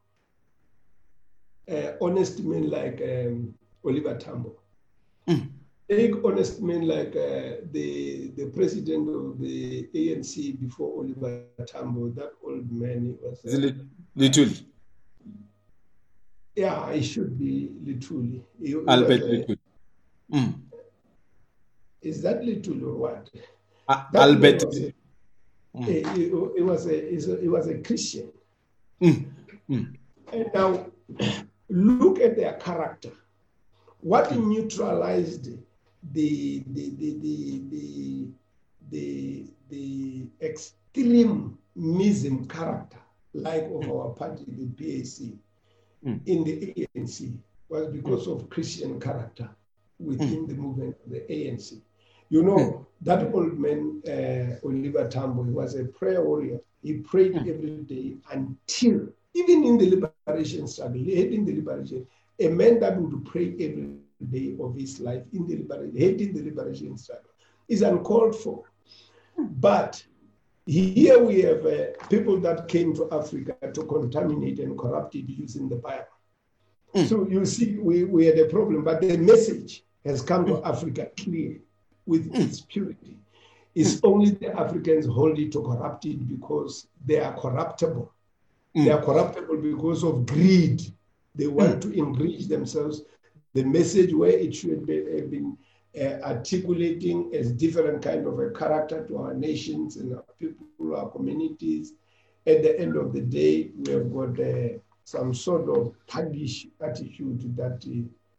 [1.70, 3.54] uh, honest men like um,
[3.84, 4.56] Oliver Tambo.
[5.88, 12.08] Take honest men like uh, the the president of the ANC before Oliver Tambo.
[12.08, 13.44] That old man, he was.
[13.44, 13.76] It
[14.16, 14.48] Little?
[16.56, 18.40] Yeah, it should be Luthuli.
[18.62, 19.56] He- Albert was a- Little.
[20.32, 20.54] Mm.
[22.00, 23.30] Is that Little or what?
[23.88, 24.40] That Albert.
[24.62, 24.94] man was a-
[25.84, 28.30] He, he- he was a, a he was a Christian.
[29.02, 29.24] Mm.
[29.68, 29.96] Mm.
[30.32, 30.86] And now,
[31.68, 33.10] look at their character.
[34.00, 35.48] What neutralized
[36.12, 38.28] the the the the the
[38.90, 41.58] the, the extremism
[42.48, 42.98] character,
[43.34, 45.38] like of our party, the PAC,
[46.04, 46.20] Mm.
[46.26, 47.32] in the ANC,
[47.68, 49.48] was because of Christian character
[49.98, 51.76] within the movement of the ANC.
[52.28, 56.60] You know, that old man, uh, Oliver Tambo, he was a prayer warrior.
[56.82, 62.06] He prayed every day until, even in the liberation struggle, hating the liberation,
[62.40, 63.88] a man that would pray every
[64.20, 67.30] day of his life in the liberation, hating the liberation struggle,
[67.68, 68.64] is uncalled for.
[69.36, 70.04] But
[70.66, 75.68] here we have uh, people that came to Africa to contaminate and corrupt it using
[75.68, 76.06] the Bible.
[76.94, 77.04] Hmm.
[77.04, 80.66] So you see, we, we had a problem, but the message has come to hmm.
[80.66, 81.58] Africa clear
[82.06, 82.42] with hmm.
[82.42, 83.18] its purity.
[83.74, 88.12] It's only the Africans hold it to corrupt it because they are corruptible.
[88.74, 90.82] They are corruptible because of greed.
[91.34, 93.02] They want to enrich themselves.
[93.54, 95.56] The message where it should be, have been
[96.00, 101.08] uh, articulating as different kind of a character to our nations and our people, our
[101.10, 101.92] communities.
[102.46, 107.56] At the end of the day, we have got uh, some sort of thuggish attitude
[107.56, 107.84] that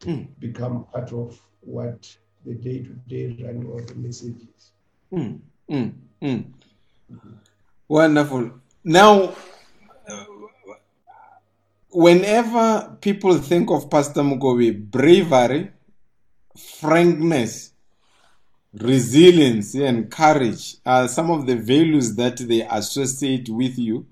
[0.08, 4.72] uh, become part of what the day-to-day running of the message is.
[5.12, 5.40] Mm,
[5.70, 6.46] mm, mm.
[7.88, 8.52] Wonderful.
[8.84, 9.34] Now,
[11.96, 15.72] whenever people think of Pastor Mokobi, bravery,
[16.58, 17.72] frankness,
[18.74, 24.06] resilience, and courage are some of the values that they associate with you.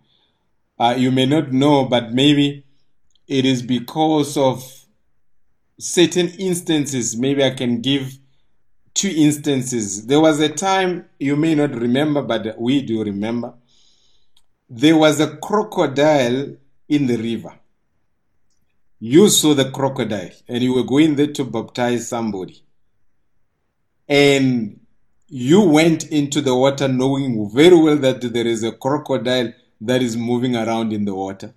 [0.80, 2.64] Uh, you may not know, but maybe
[3.28, 4.64] it is because of
[5.78, 7.18] certain instances.
[7.18, 8.18] Maybe I can give
[8.94, 10.06] two instances.
[10.06, 13.54] There was a time you may not remember, but we do remember.
[14.70, 16.56] There was a crocodile
[16.88, 17.60] in the river.
[19.06, 22.64] You saw the crocodile and you were going there to baptize somebody.
[24.08, 24.80] And
[25.28, 29.52] you went into the water knowing very well that there is a crocodile
[29.82, 31.54] that is moving around in the water.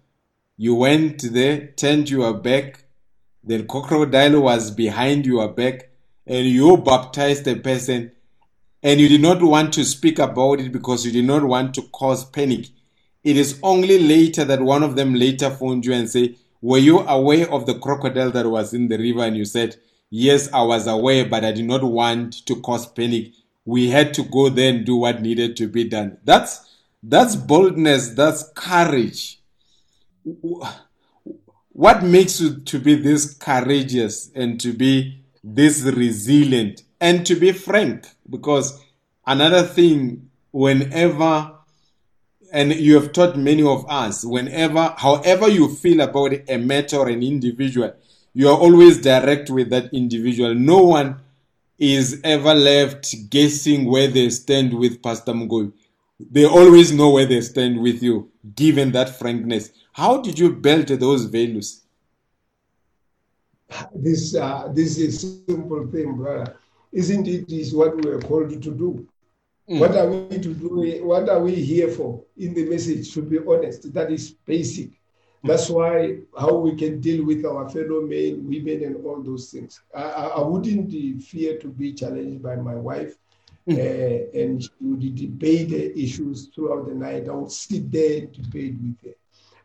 [0.56, 2.82] You went there, turned your back,
[3.44, 5.90] the crocodile was behind your back,
[6.26, 8.10] and you baptized the person,
[8.82, 11.82] and you did not want to speak about it because you did not want to
[11.82, 12.70] cause panic.
[13.22, 17.00] It is only later that one of them later phoned you and say, "Were you
[17.00, 19.76] aware of the crocodile that was in the river?" And you said,
[20.10, 23.32] "Yes, I was aware, but I did not want to cause panic.
[23.64, 26.60] We had to go there and do what needed to be done." That's
[27.02, 28.10] that's boldness.
[28.10, 29.40] That's courage
[31.76, 37.52] what makes you to be this courageous and to be this resilient and to be
[37.52, 38.82] frank because
[39.26, 41.52] another thing whenever
[42.52, 47.08] and you have taught many of us whenever however you feel about a matter or
[47.08, 47.92] an individual
[48.34, 51.20] you are always direct with that individual no one
[51.78, 55.72] is ever left guessing where they stand with pastor mokobi
[56.18, 59.70] they always know where they stand with you, given that frankness.
[59.92, 61.82] How did you build those values?
[63.94, 66.56] This uh, this is a simple thing, brother.
[66.92, 67.50] Isn't it?
[67.50, 69.06] Is what we are called to do.
[69.68, 69.80] Mm.
[69.80, 71.04] What are we to do?
[71.04, 72.22] What are we here for?
[72.36, 74.90] In the message, to be honest, that is basic.
[75.42, 79.80] That's why how we can deal with our fellow men, women, and all those things.
[79.94, 83.16] I, I wouldn't fear to be challenged by my wife,
[83.68, 83.78] mm.
[83.78, 87.28] uh, and she would debate the issues throughout the night.
[87.28, 89.14] I would sit there and debate with her.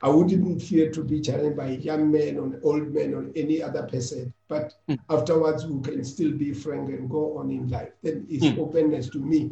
[0.04, 3.84] I wouldn't fear to be challenged by young men or old men or any other
[3.84, 4.34] person.
[4.48, 4.98] But mm.
[5.10, 7.92] afterwards, we can still be frank and go on in life.
[8.02, 8.58] Then it's mm.
[8.58, 9.52] openness to me.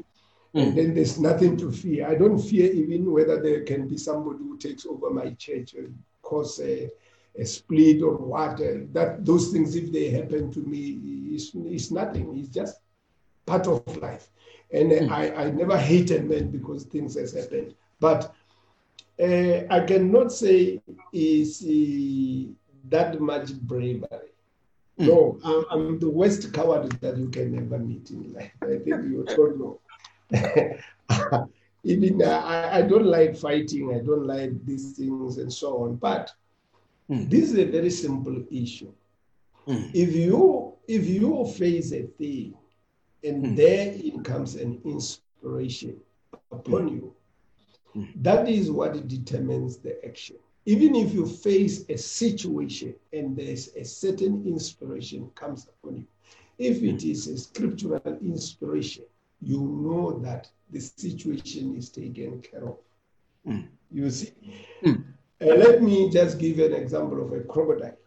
[0.56, 0.62] Mm.
[0.64, 2.08] And then there's nothing to fear.
[2.08, 5.98] I don't fear even whether there can be somebody who takes over my church and
[6.22, 6.90] cause a,
[7.38, 8.58] a split or what.
[8.94, 12.36] That those things, if they happen to me, is is nothing.
[12.38, 12.80] It's just
[13.46, 14.30] part of life.
[14.72, 15.12] And mm.
[15.12, 17.76] I, I never hated men because things has happened.
[18.00, 18.34] But
[19.22, 20.82] uh, I cannot say
[21.14, 22.52] is uh,
[22.90, 24.32] that much bravery.
[25.00, 25.08] Mm.
[25.08, 28.52] No, I'm, I'm, the worst coward that you can ever meet in life.
[28.64, 29.80] I think you don't know.
[31.84, 33.96] Even uh, I, I, don't like fighting.
[33.96, 35.96] I don't like these things and so on.
[35.96, 36.32] But
[37.10, 37.30] mm.
[37.30, 38.92] this is a very simple issue.
[39.68, 39.90] Mm.
[39.94, 42.54] If you if you face a thing,
[43.24, 43.56] and mm.
[43.56, 46.00] therein comes an inspiration
[46.52, 47.14] upon you,
[47.94, 48.06] hmm.
[48.16, 50.38] that is what determines the action.
[50.66, 56.08] Even if you face a situation and there's a certain inspiration comes upon you,
[56.58, 57.34] if it hmm.
[57.34, 59.06] a scriptural inspiration,
[59.42, 62.78] you know that the situation is taken care of.
[63.48, 63.68] Mm.
[63.92, 64.34] You see?
[64.84, 65.04] Mm.
[65.42, 67.98] Uh, let me just give an example of a crocodile.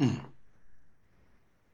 [0.00, 0.20] Mm.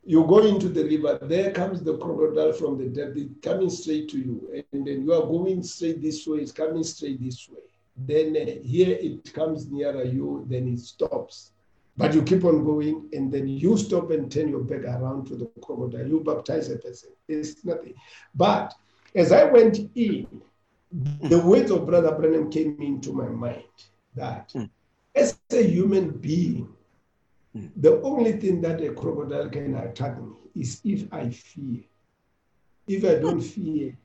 [0.04, 4.08] You go into the river, there comes the crocodile from the depth, it's coming straight
[4.10, 4.64] to you.
[4.72, 7.60] And then you are going straight this way, it's coming straight this way.
[7.96, 11.52] Then uh, here it comes nearer you, then it stops.
[12.00, 15.36] But you keep on going, and then you stop and turn your back around to
[15.36, 16.06] the crocodile.
[16.06, 17.10] You baptize a person.
[17.28, 17.94] It's nothing.
[18.34, 18.74] But
[19.14, 20.26] as I went in,
[20.92, 23.64] the words of Brother Branham came into my mind
[24.14, 24.68] that mm.
[25.14, 26.68] as a human being,
[27.56, 27.70] mm.
[27.76, 31.82] the only thing that a crocodile can attack me is if I fear.
[32.88, 33.96] If I don't fear,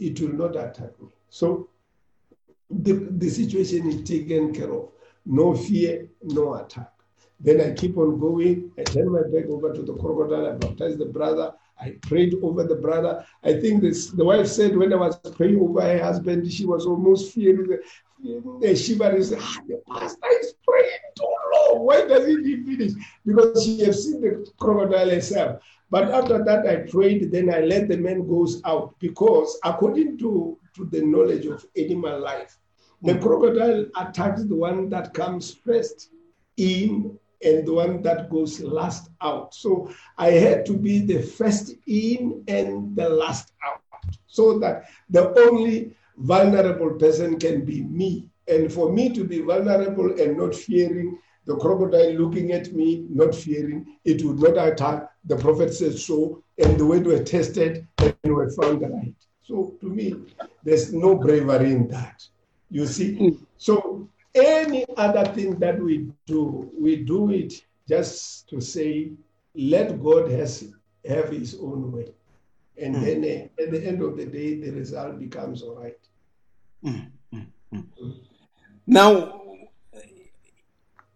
[0.00, 1.08] it will not attack me.
[1.28, 1.68] So
[2.70, 4.88] the, the situation is taken care of.
[5.24, 6.91] No fear, no attack.
[7.42, 8.70] Then I keep on going.
[8.78, 10.46] I turn my back over to the crocodile.
[10.46, 11.52] I baptize the brother.
[11.80, 13.26] I prayed over the brother.
[13.42, 16.86] I think this the wife said when I was praying over her husband, she was
[16.86, 17.80] almost fearing the,
[18.62, 21.84] is ah, the pastor is praying too long.
[21.84, 22.92] Why doesn't he finish?
[23.26, 25.60] Because she has seen the crocodile herself.
[25.90, 30.56] But after that, I prayed, then I let the man goes out because according to,
[30.76, 32.56] to the knowledge of animal life,
[33.02, 36.10] the crocodile attacks the one that comes first
[36.56, 39.54] in and the one that goes last out.
[39.54, 43.80] So I had to be the first in and the last out,
[44.26, 48.28] so that the only vulnerable person can be me.
[48.48, 53.34] And for me to be vulnerable and not fearing, the crocodile looking at me, not
[53.34, 55.08] fearing, it would not attack.
[55.24, 59.14] The prophet said so, and the way were tested and were found right.
[59.42, 60.14] So to me,
[60.62, 62.22] there's no bravery in that.
[62.70, 63.38] You see?
[63.56, 67.54] So any other thing that we do, we do it
[67.88, 69.12] just to say,
[69.54, 70.64] let God has
[71.06, 72.12] have his own way.
[72.80, 73.00] And mm.
[73.04, 75.98] then uh, at the end of the day, the result becomes all right.
[76.84, 77.10] Mm.
[77.34, 78.14] Mm.
[78.86, 79.40] Now,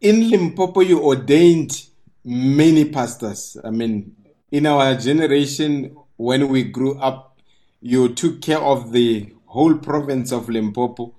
[0.01, 1.87] in Limpopo, you ordained
[2.25, 3.57] many pastors.
[3.65, 4.15] I mean,
[4.51, 7.41] in our generation, when we grew up,
[7.81, 11.15] you took care of the whole province of Limpopo.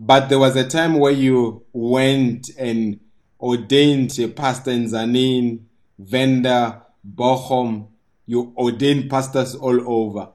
[0.00, 3.00] But there was a time where you went and
[3.40, 5.64] ordained a pastor in Tzaneen,
[5.98, 7.88] Venda, Bochum.
[8.24, 10.28] You ordained pastors all over.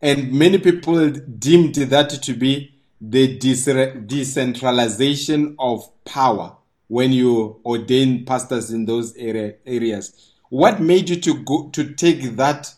[0.00, 6.56] And many people deemed that to be the decentralization of power
[6.86, 10.34] when you ordain pastors in those area, areas.
[10.50, 12.72] What made you to go to take that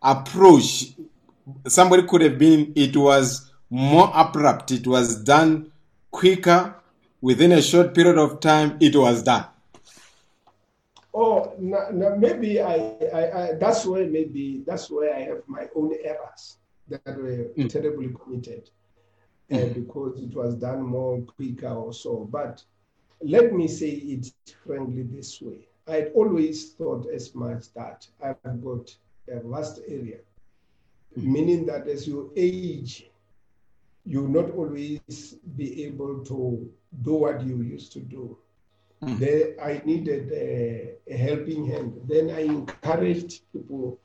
[0.00, 0.94] approach?
[1.66, 4.70] Somebody could have been it was more abrupt.
[4.70, 5.72] It was done
[6.10, 6.74] quicker.
[7.20, 9.46] Within a short period of time, it was done.
[11.18, 12.74] Oh, no, no, maybe I,
[13.12, 16.58] I, I, that's where maybe that's where I have my own errors
[16.88, 17.70] that were mm.
[17.70, 18.68] terribly committed,
[19.50, 19.74] uh, mm.
[19.74, 22.28] because it was done more quicker or so.
[22.30, 22.62] But
[23.22, 24.30] let me say it
[24.66, 28.94] frankly this way: I'd always thought as much that I've got
[29.28, 30.18] a vast area,
[31.18, 31.24] mm.
[31.24, 33.08] meaning that as you age,
[34.06, 36.70] you will not always be able to
[37.02, 38.38] do what you used to do.
[39.02, 39.60] Mm.
[39.60, 42.00] I needed a, a helping hand.
[42.06, 43.98] Then I encouraged people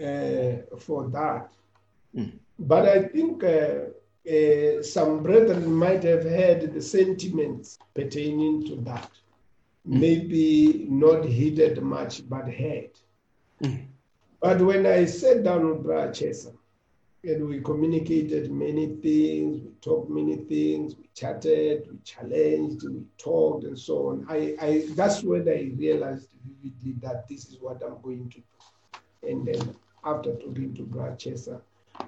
[0.00, 1.50] uh, for that.
[2.14, 2.32] Mm.
[2.58, 3.90] But I think uh,
[4.30, 9.10] uh, some brethren might have had the sentiments pertaining to that.
[9.88, 10.00] Mm.
[10.00, 12.90] Maybe not heeded much, but heard.
[13.62, 13.86] Mm.
[14.40, 16.52] But when I sat down with Brother Chesa,
[17.24, 23.64] and we communicated many things, we talked many things, we chatted, we challenged, we talked,
[23.64, 24.26] and so on.
[24.28, 28.42] I, I that's when I realized vividly that this is what I'm going to do.
[29.28, 31.60] And then after talking to Brother Chesa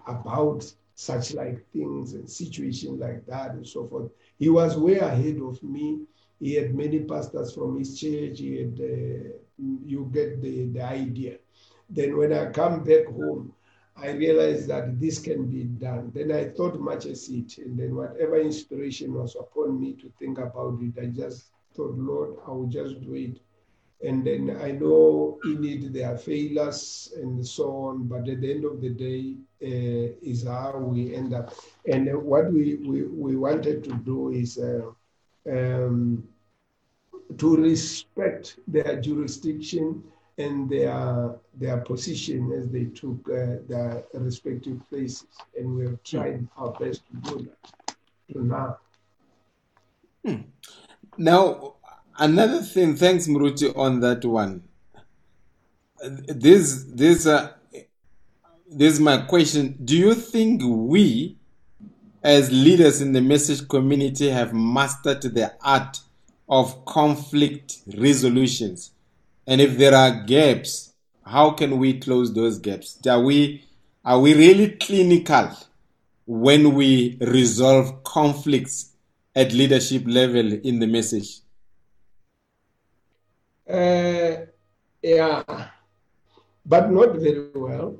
[0.06, 5.40] about such like things and situations like that and so forth, he was way ahead
[5.42, 6.02] of me.
[6.38, 8.38] He had many pastors from his church.
[8.38, 11.38] He had, uh, you get the, the idea.
[11.90, 13.52] Then when I come back home,
[14.00, 16.10] I realized that this can be done.
[16.14, 20.38] Then I thought much as it, and then whatever inspiration was upon me to think
[20.38, 23.40] about it, I just thought, Lord, I will just do it.
[24.02, 28.50] And then I know in it there are failures and so on, but at the
[28.50, 31.52] end of the day uh, is how we end up.
[31.86, 34.90] And what we, we, we wanted to do is uh,
[35.50, 36.26] um,
[37.36, 40.02] to respect their jurisdiction
[40.40, 45.26] and their their position as they took uh, their respective places,
[45.56, 47.96] and we have tried our best to do that
[48.32, 48.78] to now.
[50.24, 50.42] Hmm.
[51.16, 51.74] Now,
[52.18, 52.96] another thing.
[52.96, 54.62] Thanks, Muruti, on that one.
[56.02, 57.52] This this uh,
[58.70, 59.76] this is my question.
[59.84, 61.36] Do you think we,
[62.22, 66.00] as leaders in the message community, have mastered the art
[66.48, 68.92] of conflict resolutions?
[69.50, 70.92] And if there are gaps,
[71.26, 73.04] how can we close those gaps?
[73.04, 73.64] Are we
[74.04, 75.50] are we really clinical
[76.24, 78.92] when we resolve conflicts
[79.34, 81.40] at leadership level in the message?
[83.68, 84.46] Uh,
[85.02, 85.42] yeah,
[86.64, 87.96] but not very well.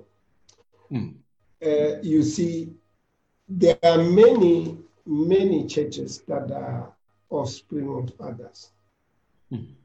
[0.89, 1.17] Mm.
[1.61, 2.75] Uh, you see,
[3.49, 6.93] there are many, many churches that are
[7.29, 8.71] offspring of others.
[9.53, 9.80] Mm.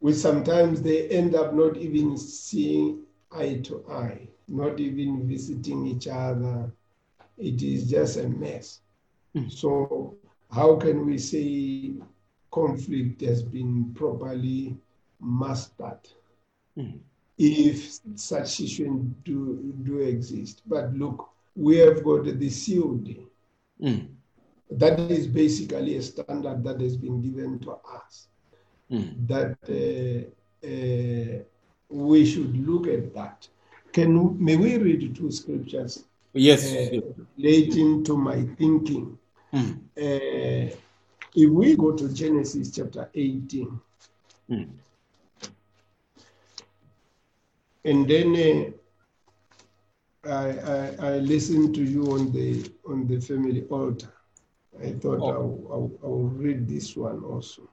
[0.00, 6.06] Which sometimes they end up not even seeing eye to eye, not even visiting each
[6.06, 6.72] other.
[7.36, 8.80] It is just a mess.
[9.36, 9.50] Mm.
[9.50, 10.14] So,
[10.50, 11.92] how can we say
[12.50, 14.76] conflict has been properly
[15.20, 16.00] mastered?
[16.76, 17.00] Mm.
[17.38, 20.62] if such situations do, do exist.
[20.66, 23.26] But look, we have got the COD.
[23.80, 24.08] Mm.
[24.70, 28.27] That is basically a standard that has been given to us.
[28.90, 29.26] Mm.
[29.26, 31.42] That uh, uh,
[31.90, 33.46] we should look at that.
[33.92, 36.72] Can may we read two scriptures Yes.
[36.72, 37.00] uh,
[37.36, 39.18] relating to my thinking?
[39.52, 39.78] Mm.
[39.96, 40.74] Uh,
[41.34, 43.80] if we go to Genesis chapter 18,
[44.50, 44.68] Mm.
[47.84, 48.74] and then
[50.24, 54.12] uh, I, I, I listened to you on the on the family altar.
[54.82, 55.28] I thought Oh.
[55.28, 57.68] I'll, I'll, I'll read this one also.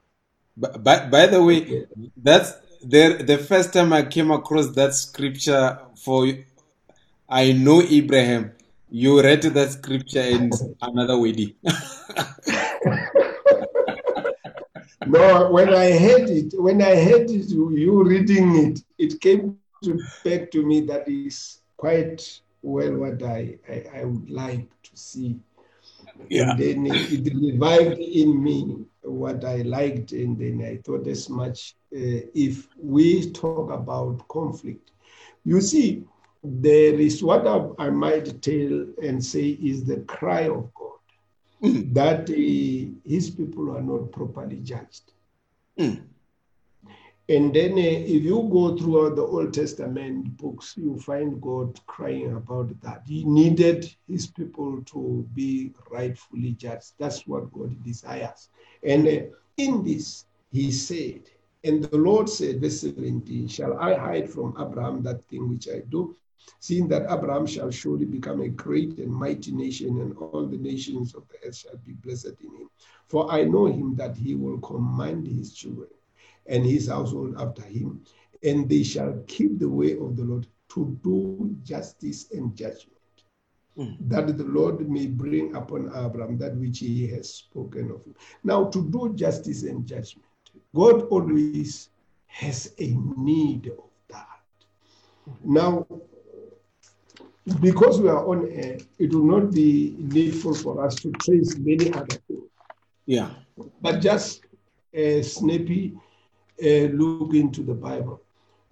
[0.57, 1.85] But, by, by the way,
[2.15, 6.27] that's the the first time I came across that scripture for
[7.27, 8.51] I know Abraham.
[8.89, 10.51] You read that scripture in
[10.81, 11.55] another wedding.
[15.07, 19.99] No, when I heard it, when I heard it, you reading it, it came to
[20.23, 25.39] back to me that is quite well what I, I, I would like to see.
[26.29, 26.51] Yeah.
[26.51, 31.29] And then it, it revived in me what I liked, and then I thought as
[31.29, 34.91] much uh, if we talk about conflict.
[35.43, 36.03] You see,
[36.43, 40.95] there is what I, I might tell and say is the cry of God
[41.63, 41.93] Mm.
[41.93, 45.13] that uh, his people are not properly judged.
[45.79, 46.03] Mm.
[47.27, 52.35] And then, uh, if you go throughout the Old Testament books, you find God crying
[52.35, 53.03] about that.
[53.07, 56.93] He needed his people to be rightfully judged.
[56.99, 58.49] That's what God desires.
[58.83, 61.21] And in this, he said,
[61.63, 65.79] and the Lord said, verse 17, Shall I hide from Abraham that thing which I
[65.89, 66.15] do?
[66.59, 71.15] Seeing that Abraham shall surely become a great and mighty nation, and all the nations
[71.15, 72.69] of the earth shall be blessed in him.
[73.07, 75.89] For I know him that he will command his children
[76.45, 78.01] and his household after him,
[78.43, 82.94] and they shall keep the way of the Lord to do justice and judgment,
[83.77, 83.97] Mm.
[84.07, 88.15] that the Lord may bring upon Abraham that which he has spoken of him.
[88.41, 90.25] Now, to do justice and judgment,
[90.73, 91.89] God always
[92.27, 94.39] has a need of that.
[95.43, 95.85] Now,
[97.59, 101.93] because we are on air, it will not be needful for us to trace many
[101.93, 102.49] other things.
[103.05, 103.31] Yeah.
[103.81, 104.45] But just
[104.93, 105.97] a snappy
[106.63, 108.21] uh, look into the Bible.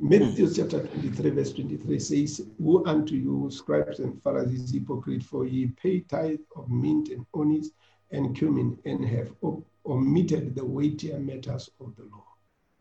[0.05, 5.67] Matthew chapter 23, verse 23 says, Woe unto you, scribes and Pharisees, hypocrite, for ye
[5.67, 7.71] pay tithe of mint and onions
[8.11, 9.33] and cumin, and have
[9.85, 12.25] omitted the weightier matters of the law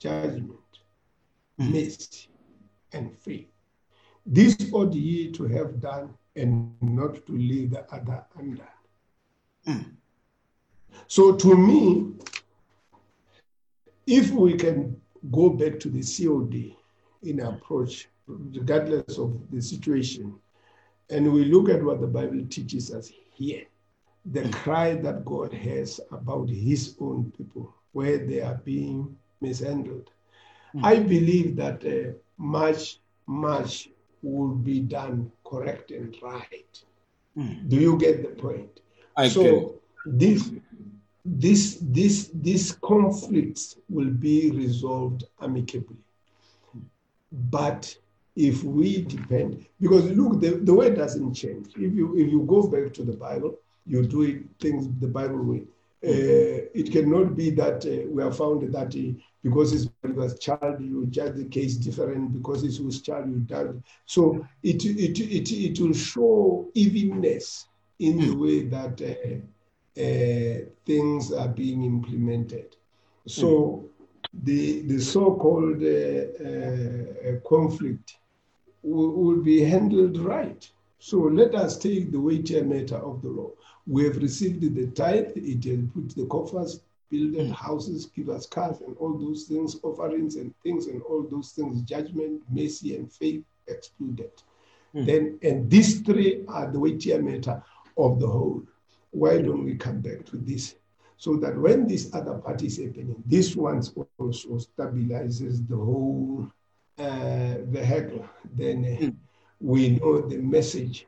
[0.01, 0.81] judgment,
[1.59, 2.29] mercy,
[2.93, 3.47] and faith.
[4.27, 8.67] This ought ye to have done, and not to leave the other undone.
[9.69, 9.93] Mm.
[11.07, 12.15] So, to me,
[14.09, 15.01] if we can
[15.31, 16.82] go back to the COD
[17.23, 20.35] in approach, regardless of the situation,
[21.11, 23.65] and we look at what the Bible teaches us here,
[24.27, 30.11] the cry that God has about his own people, where they are being mishandled.
[30.75, 30.85] Mm.
[30.85, 33.91] I believe that uh, much, much
[34.23, 36.83] will be done correct and right.
[37.37, 37.69] Mm.
[37.69, 38.81] Do you get the point?
[39.17, 40.19] I so it.
[40.19, 40.51] this
[41.25, 45.99] this this these conflicts will be resolved amicably.
[47.33, 47.97] But
[48.37, 51.69] if we depend, because look, the, the way doesn't change.
[51.77, 55.43] If you if you go back to the Bible, you do it, things the Bible
[55.45, 55.63] way.
[56.05, 60.81] Uh, it cannot be that uh, we have found that uh, because his was child,
[60.81, 62.33] you judge the case different.
[62.33, 63.77] Because it's was child, you judge.
[64.07, 67.67] So it it it it will show evenness
[67.99, 72.77] in the way that uh, uh, things are being implemented.
[73.27, 73.85] So
[74.33, 78.17] the the so-called uh, uh, conflict
[78.83, 80.69] will, will be handled right.
[80.99, 83.51] So let us take the weightier matter of the law.
[83.87, 86.81] We have received the tithe, it has put the coffers,
[87.11, 91.51] building houses, give us cars, and all those things, offerings and things, and all those
[91.51, 94.31] things, judgment, mercy, and faith excluded.
[94.95, 95.07] Mm.
[95.07, 97.63] Then, and these three are the weightier matter
[97.99, 98.63] of the whole.
[99.11, 100.77] Why don't we come back to this?
[101.17, 103.83] So that when this other part is happening, this one
[104.19, 106.49] also stabilizes the whole
[106.99, 108.25] uh, vehicle.
[108.57, 109.17] Then Mm.
[109.61, 111.07] we know the message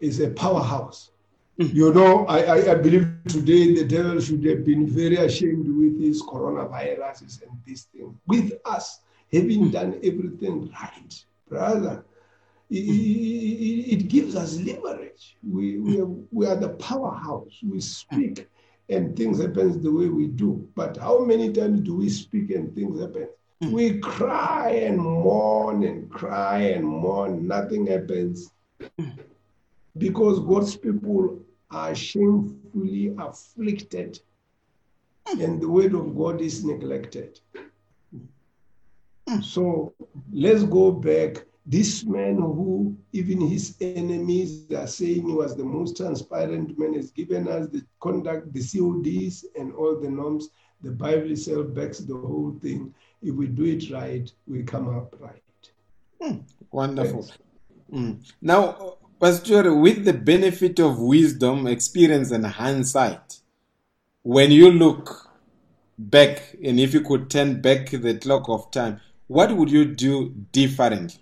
[0.00, 1.10] is a powerhouse.
[1.58, 1.74] Mm.
[1.74, 6.22] You know, I, I, believe today the devil should have been very ashamed with his
[6.22, 8.14] coronaviruses and these things.
[8.26, 9.00] With us
[9.32, 12.04] having done everything right, brother,
[12.70, 15.36] it, it, it gives us leverage.
[15.48, 17.54] We, we, are, we are the powerhouse.
[17.62, 18.48] We speak
[18.88, 20.68] and things happen the way we do.
[20.74, 23.28] But how many times do we speak and things happen?
[23.60, 23.72] Hmm.
[23.72, 27.46] We cry and mourn and cry and mourn.
[27.46, 28.50] Nothing happens
[28.98, 29.10] hmm.
[29.96, 31.40] because God's people
[31.70, 34.20] are shamefully afflicted
[35.26, 35.40] hmm.
[35.40, 37.40] and the word of God is neglected.
[39.40, 39.94] So
[40.32, 41.44] let's go back.
[41.64, 47.12] This man, who even his enemies are saying he was the most transparent man, has
[47.12, 50.48] given us the conduct, the CODs, and all the norms.
[50.82, 52.92] The Bible itself backs the whole thing.
[53.22, 55.42] If we do it right, we come up right.
[56.72, 57.26] Wonderful.
[57.28, 57.38] Yes.
[57.92, 58.32] Mm.
[58.40, 63.38] Now, Pastor, with the benefit of wisdom, experience, and hindsight,
[64.22, 65.30] when you look
[65.98, 70.30] back, and if you could turn back the clock of time, what would you do
[70.50, 71.20] differently?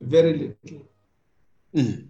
[0.00, 0.86] Very little.
[1.74, 2.08] Mm.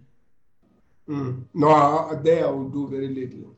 [1.09, 1.43] Mm.
[1.53, 3.55] No, there I will do very little.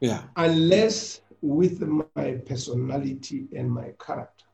[0.00, 0.24] Yeah.
[0.36, 4.44] Unless with my personality and my character.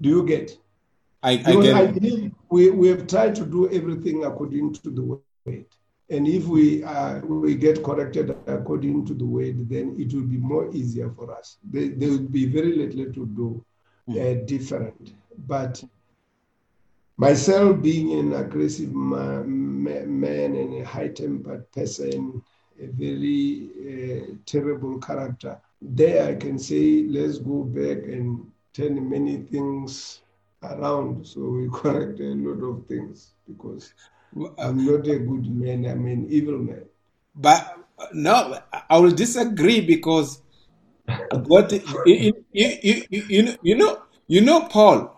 [0.00, 0.58] Do you get?
[1.22, 5.64] I, I get I we, we have tried to do everything according to the word.
[6.10, 10.26] And if we uh, we get corrected according to the word, then it will be
[10.38, 11.58] more easier for us.
[11.62, 13.64] There, there will be very little to do
[14.20, 15.14] uh, different.
[15.46, 15.82] But
[17.16, 22.42] myself being an aggressive ma- ma- man and a high-tempered person,
[22.80, 29.36] a very uh, terrible character, there I can say, let's go back and turn many
[29.38, 30.22] things
[30.62, 31.26] around.
[31.26, 33.92] So we correct a lot of things because
[34.58, 36.84] I'm not a good man, I'm an evil man.
[37.34, 37.78] But
[38.12, 38.58] no,
[38.90, 40.40] I will disagree because
[41.30, 41.72] what
[42.06, 45.10] you, you, you, you know you know Paul.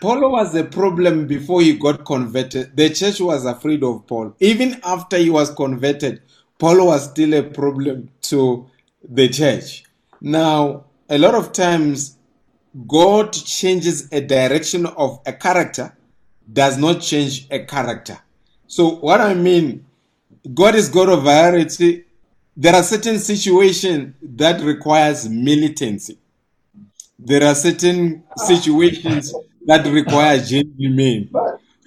[0.00, 2.76] Paul was a problem before he got converted.
[2.76, 4.34] The church was afraid of Paul.
[4.40, 6.22] Even after he was converted,
[6.58, 8.68] Paul was still a problem to
[9.08, 9.84] the church.
[10.20, 12.16] Now, a lot of times,
[12.86, 15.96] God changes a direction of a character,
[16.52, 18.18] does not change a character.
[18.68, 19.84] So, what I mean,
[20.54, 22.04] God is God of variety.
[22.56, 26.18] There are certain situations that requires militancy.
[27.18, 29.34] there are certain situations
[29.66, 31.28] that require gentlemen.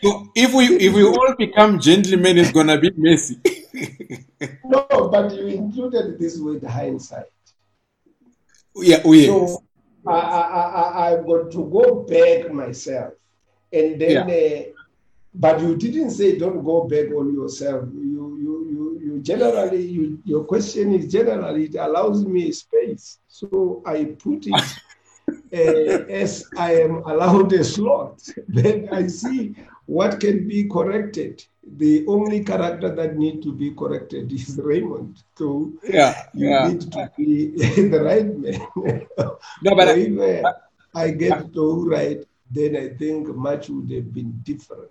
[0.04, 3.40] So if we if we all become gentlemen, it's gonna be messy.
[4.66, 7.26] no, but you included this with hindsight.
[8.76, 9.28] yeah, oh yes.
[9.28, 9.64] So
[10.08, 13.14] I, I, I, I've got to go back myself.
[13.72, 14.81] And then, uh,
[15.34, 17.88] but you didn't say don't go back on yourself.
[17.94, 23.20] You, you, you, you generally, you, your question is generally, it allows me space.
[23.28, 24.54] So I put it
[25.54, 28.22] uh, as I am allowed a slot.
[28.48, 29.56] Then I see
[29.86, 31.44] what can be corrected.
[31.78, 35.24] The only character that need to be corrected is Raymond.
[35.38, 36.68] So yeah, you yeah.
[36.68, 37.52] need to be
[37.90, 39.08] the right man.
[39.62, 40.54] No, but So I, if uh,
[40.96, 44.90] I get to right, then I think much would have been different.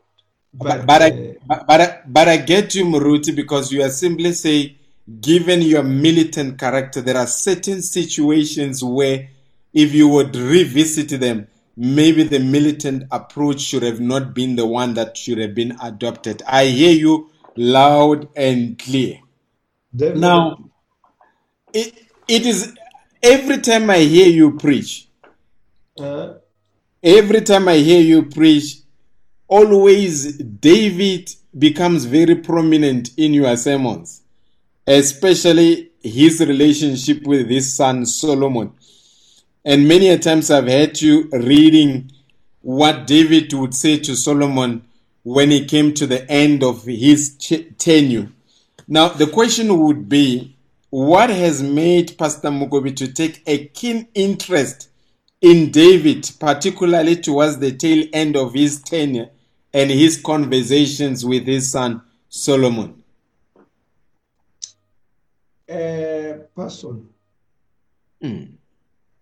[0.53, 3.91] But, but uh, I but, but I but I get you, Muruti, because you are
[3.91, 4.77] simply saying,
[5.21, 9.29] given your militant character, there are certain situations where
[9.73, 11.47] if you would revisit them,
[11.77, 16.43] maybe the militant approach should have not been the one that should have been adopted.
[16.47, 19.21] I hear you loud and clear.
[19.95, 20.21] definitely.
[20.21, 20.59] Now,
[21.73, 21.95] it,
[22.29, 22.77] it is
[23.23, 25.09] every time I hear you preach,
[25.99, 26.35] Uh,
[27.03, 28.80] every time I hear you preach,
[29.51, 31.29] always David
[31.59, 34.23] becomes very prominent in your sermons,
[34.87, 38.73] especially his relationship with his son Solomon.
[39.65, 42.13] And many a times I've heard you reading
[42.63, 44.85] what David would say to Solomon
[45.25, 47.37] when he came to the end of his
[47.77, 48.31] tenure.
[48.87, 50.57] Now, the question would be
[50.91, 54.89] what has made Pastor Mokobi to take a keen interest
[55.41, 59.31] in David, particularly towards the tail end of his tenure
[59.73, 63.03] and his conversations with his son Solomon?
[65.69, 67.09] uh, person.
[68.23, 68.53] Mm.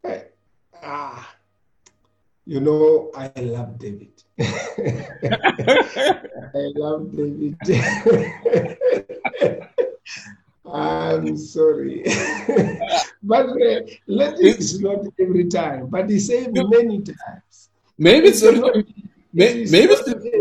[0.05, 0.21] Eh,
[0.83, 1.35] ah,
[2.47, 4.13] you know, I love David.
[4.39, 4.45] I
[6.75, 7.57] love David.
[10.71, 12.03] I'm sorry.
[13.23, 17.71] but uh, let it is not every time, but he said many times.
[17.99, 18.95] Maybe It's sort not- of, it
[19.33, 20.38] may- maybe not sort- every time.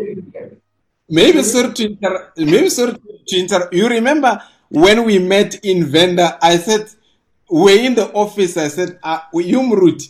[1.10, 3.70] Maybe sort to inter, maybe sort to inter.
[3.72, 6.38] You remember when we met in Venda?
[6.42, 6.90] I said
[7.50, 8.58] we're in the office.
[8.58, 10.04] I said, uh, Yumrut,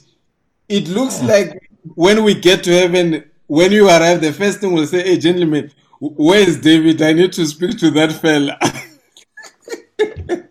[0.68, 4.88] it looks like when we get to heaven, when you arrive, the first thing we'll
[4.88, 7.02] say, "Hey, gentlemen, where is David?
[7.02, 8.58] I need to speak to that fella."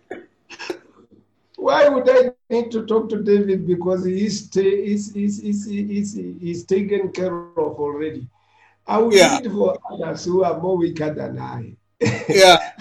[1.57, 3.67] Why would I need to talk to David?
[3.67, 8.25] Because he's, ta- he's, he's, he's, he's, he's taken care of already.
[8.87, 9.39] I will Yeah.
[9.41, 11.75] for others who are more weaker than I.
[12.29, 12.73] yeah,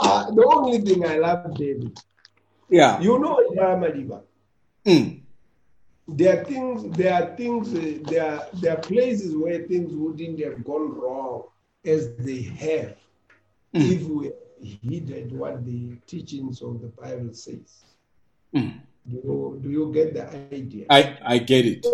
[0.00, 1.98] uh, the only thing I love David,
[2.68, 3.00] yeah.
[3.00, 4.22] you know, Maliba,
[4.84, 5.20] Mm.
[6.08, 10.40] there are things, there are things, uh, there are, there are places where things wouldn't
[10.40, 11.44] have gone wrong
[11.84, 12.96] as they have
[13.74, 13.90] Mm.
[13.92, 17.84] if we heeded what the teachings of the Bible says.
[18.54, 18.80] Mm.
[19.08, 20.86] Do you, do you get the idea?
[20.90, 21.86] I I get it.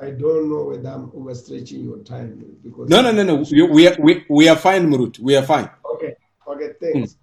[0.00, 3.44] I don't know whether I'm overstretching your time because No, no, no, no.
[3.50, 5.18] We, we, are, we, we are fine, Murut.
[5.18, 5.68] We are fine.
[5.94, 6.14] Okay,
[6.48, 7.16] okay, thanks.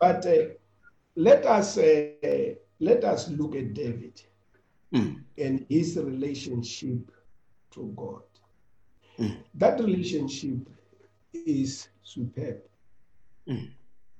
[0.00, 0.48] But uh,
[1.14, 4.22] let us uh, let us look at David
[4.94, 5.20] Mm.
[5.36, 7.10] and his relationship
[7.72, 8.22] to God.
[9.18, 9.36] Mm.
[9.54, 10.58] That relationship
[11.32, 12.58] is superb.
[13.48, 13.70] Mm.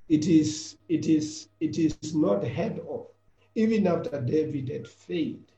[0.08, 3.06] It is it is it is not head off.
[3.54, 5.52] Even after David had failed,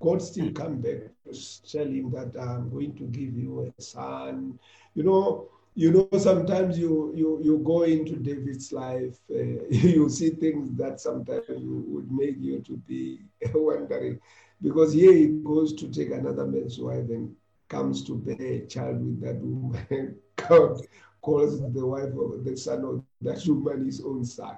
[0.00, 4.58] God still come back to tell him that I'm going to give you a son.
[4.94, 6.18] You know, you know.
[6.18, 9.34] Sometimes you you you go into David's life, uh,
[9.70, 13.20] you see things that sometimes you would make you to be
[13.54, 14.20] wondering,
[14.62, 17.34] because here he goes to take another man's wife and
[17.68, 20.16] comes to bear a child with that woman.
[20.36, 20.80] God
[21.20, 24.56] calls the wife of the son of that woman his own son.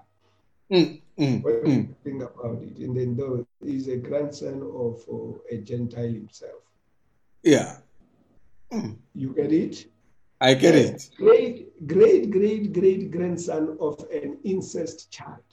[0.70, 1.88] Mm, mm, What do mm.
[1.88, 2.78] you think about it?
[2.78, 6.62] And then though he's a grandson of uh, a Gentile himself.
[7.42, 7.76] Yeah,
[9.14, 9.86] You get it?
[10.40, 11.10] I get it.
[11.16, 15.44] Great, great, great, great grandson of an incest child.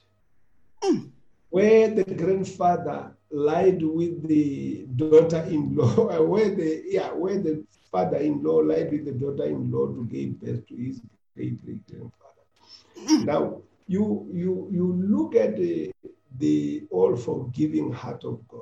[1.49, 9.05] Where the grandfather lied with the daughter-in-law, where the yeah, where the father-in-law lied with
[9.05, 11.01] the daughter-in-law to give birth to his
[11.35, 13.25] great great grandfather.
[13.25, 15.91] Now you you you look at the
[16.37, 18.61] the all forgiving heart of God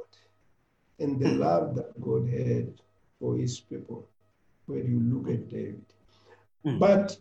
[1.00, 2.74] and the love that God had
[3.20, 4.08] for his people
[4.68, 5.86] when you look at David.
[6.66, 6.80] Mm.
[6.80, 7.18] But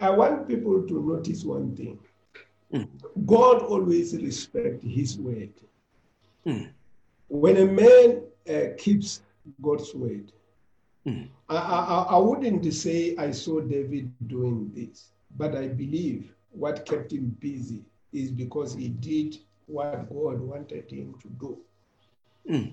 [0.00, 1.98] I want people to notice one thing.
[2.72, 2.88] Mm.
[3.26, 5.52] God always respect his word.
[6.46, 6.70] Mm.
[7.28, 9.22] when a man uh, keeps
[9.62, 10.32] God's word,
[11.06, 11.28] mm.
[11.48, 17.12] I, I, I wouldn't say I saw David doing this, but I believe what kept
[17.12, 21.58] him busy is because he did what God wanted him to do.
[22.48, 22.72] Mm.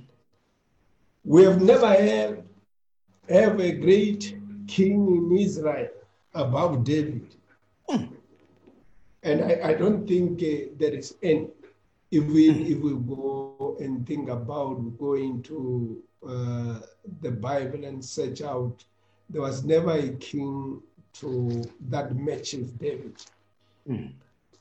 [1.23, 2.43] We have never had
[3.29, 4.35] have a great
[4.67, 5.89] king in Israel
[6.33, 7.35] above David.
[7.89, 8.09] Mm.
[9.23, 11.49] And I, I, don't think uh, there is any.
[12.11, 12.69] If we mm.
[12.69, 16.79] if we go and think about going to uh,
[17.21, 18.83] the Bible and search out,
[19.29, 20.81] there was never a king
[21.13, 23.15] to that matches David.
[23.89, 24.13] Mm.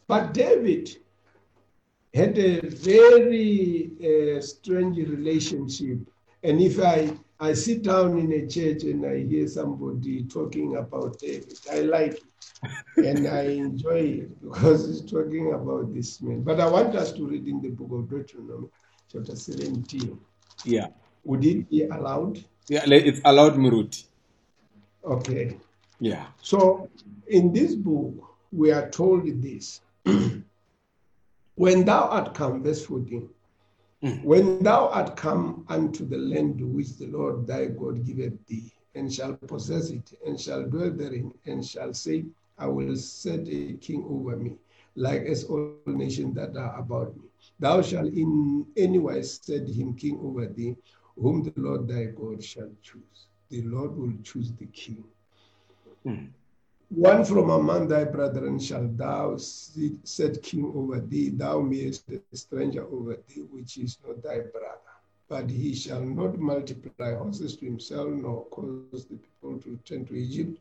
[0.07, 0.97] But David
[2.15, 5.99] had a very uh, strange relationship.
[6.43, 11.19] And if I, I sit down in a church and I hear somebody talking about
[11.19, 12.23] David, I like it
[12.97, 16.43] and I enjoy it because it's talking about this man.
[16.43, 18.69] But I want us to read in the book of Deuteronomy,
[19.13, 20.19] chapter 17.
[20.65, 20.89] Yeah.
[21.25, 22.43] Would it be allowed?
[22.69, 24.05] Yeah, it's allowed, Muruti.
[25.05, 25.57] Okay.
[26.01, 26.27] Yeah.
[26.41, 26.89] So
[27.29, 29.81] in this book, we are told this
[31.59, 33.29] When thou art come, verse 14,
[34.05, 34.23] mm.
[34.23, 39.13] when thou art come unto the land which the Lord thy God giveth thee, and
[39.13, 42.27] shall possess it, and shall dwell therein, and shall say,
[42.59, 44.57] I will set a king over me,
[44.95, 47.25] like as all nations that are about me.
[47.59, 50.77] Thou shalt in any wise set him king over thee,
[51.17, 53.27] whom the Lord thy God shall choose.
[53.49, 55.03] The Lord will choose the king.
[56.07, 56.29] Mm.
[56.91, 62.83] One from among thy brethren shall thou set king over thee, thou mayest a stranger
[62.87, 64.89] over thee, which is not thy brother.
[65.29, 70.15] But he shall not multiply horses to himself, nor cause the people to return to
[70.15, 70.59] Egypt,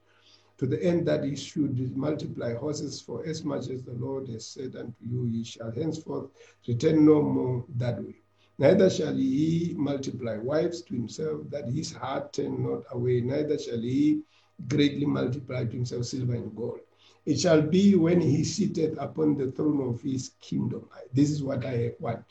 [0.58, 4.46] to the end that he should multiply horses, for as much as the Lord has
[4.46, 6.30] said unto you, ye shall henceforth
[6.68, 8.18] return no more that way.
[8.58, 13.80] Neither shall he multiply wives to himself, that his heart turn not away, neither shall
[13.80, 14.24] he
[14.68, 16.80] greatly multiplied to himself silver and gold.
[17.26, 20.90] It shall be when he sitteth upon the throne of his kingdom.
[21.14, 22.24] This is what I want.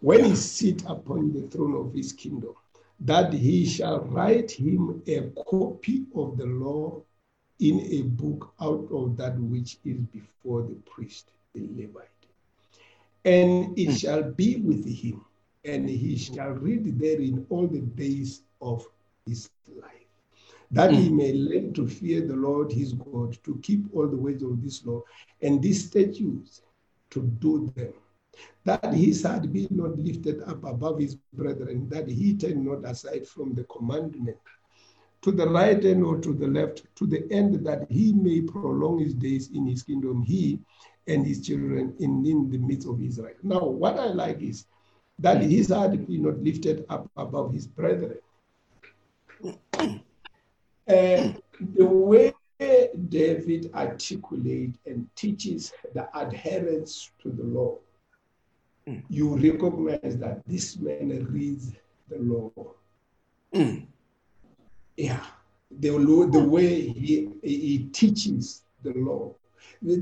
[0.00, 2.54] When he sit upon the throne of his kingdom,
[3.00, 7.02] that he shall write him a copy of the law
[7.58, 12.08] in a book out of that which is before the priest, the Levite.
[13.24, 13.94] And it hmm.
[13.94, 15.24] shall be with him,
[15.64, 18.86] and he shall read therein all the days of
[19.26, 20.07] his life
[20.70, 21.16] that he hmm.
[21.16, 24.84] may learn to fear the Lord his God, to keep all the ways of this
[24.84, 25.02] law
[25.42, 26.62] and these statutes,
[27.10, 27.92] to do them.
[28.64, 33.26] That his heart be not lifted up above his brethren, that he turn not aside
[33.26, 34.36] from the commandment
[35.22, 38.98] to the right hand or to the left, to the end that he may prolong
[38.98, 40.60] his days in his kingdom, he
[41.06, 43.34] and his children in, in the midst of Israel.
[43.42, 44.66] Now, what I like is
[45.18, 48.18] that his heart be not lifted up above his brethren.
[50.88, 51.40] And
[51.74, 52.32] the way
[53.08, 57.78] David articulates and teaches the adherence to the law,
[58.88, 59.02] mm.
[59.08, 61.72] you recognize that this man reads
[62.08, 62.50] the law.
[63.54, 63.86] Mm.
[64.96, 65.24] Yeah,
[65.70, 69.34] the, the way he, he teaches the law.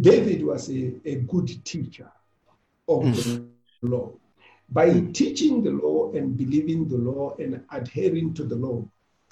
[0.00, 2.10] David was a, a good teacher
[2.88, 3.48] of mm.
[3.82, 4.12] the law.
[4.68, 8.84] By teaching the law and believing the law and adhering to the law,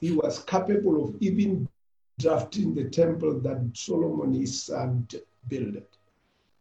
[0.04, 1.66] he was capable of even
[2.18, 5.08] drafting the temple that Solomon his son
[5.48, 5.88] built.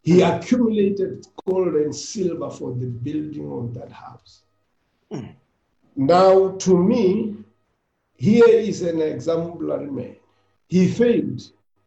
[0.01, 4.43] He accumulated gold and silver for the building of that house.
[5.97, 7.35] Now, to me,
[8.15, 10.15] here is an exemplary man.
[10.69, 11.41] He failed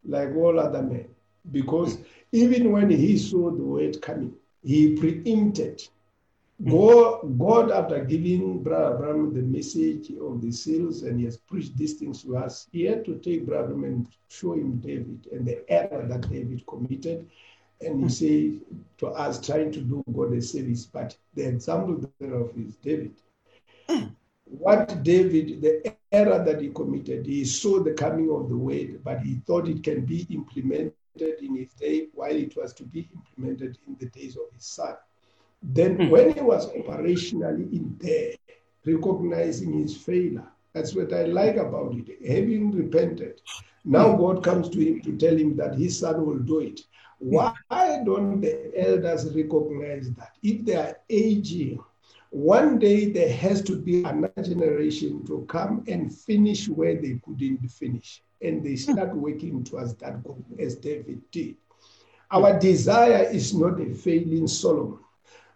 [0.05, 1.07] like all other men
[1.51, 1.97] because
[2.31, 5.81] even when he saw the word coming, he preempted
[6.61, 6.71] Mm-hmm.
[6.71, 11.77] God, God, after giving Brother Branham the message of the seals and he has preached
[11.77, 15.45] these things to us, he had to take Brother Branham and show him David and
[15.45, 17.29] the error that David committed.
[17.81, 18.07] And he mm-hmm.
[18.07, 18.53] say
[18.97, 23.13] to us, trying to do God a service, but the example thereof is David.
[23.87, 24.15] Mm.
[24.45, 29.19] What David, the error that he committed, he saw the coming of the word, but
[29.19, 33.77] he thought it can be implemented in his day while it was to be implemented
[33.87, 34.95] in the days of his son.
[35.61, 36.09] Then, mm.
[36.09, 38.33] when he was operationally in there,
[38.85, 42.23] recognizing his failure, that's what I like about it.
[42.25, 43.41] Having repented,
[43.83, 44.21] now hmm.
[44.21, 46.81] God comes to him to tell him that his son will do it.
[47.17, 47.53] Why
[48.05, 50.33] don't the elders recognize that?
[50.43, 51.79] If they are aging,
[52.29, 57.67] one day there has to be another generation to come and finish where they couldn't
[57.69, 58.21] finish.
[58.41, 58.91] And they hmm.
[58.91, 61.55] start working towards that goal as David did.
[62.29, 64.99] Our desire is not a failing Solomon.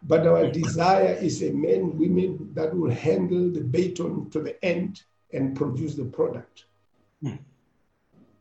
[0.04, 5.04] But our desire is a men, women that will handle the baton to the end
[5.32, 6.66] and produce the product.
[7.22, 7.36] Hmm.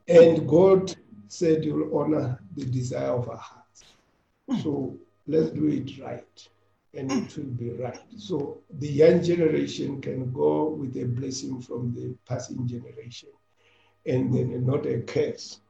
[0.08, 0.94] And God
[1.28, 3.84] said You'll honor the desire of our hearts.
[4.48, 4.60] Hmm.
[4.60, 4.96] So
[5.26, 6.48] let's do it right,
[6.94, 7.18] and hmm.
[7.18, 8.00] it will be right.
[8.16, 13.28] So the young generation can go with a blessing from the passing generation,
[14.06, 15.60] and then not a curse.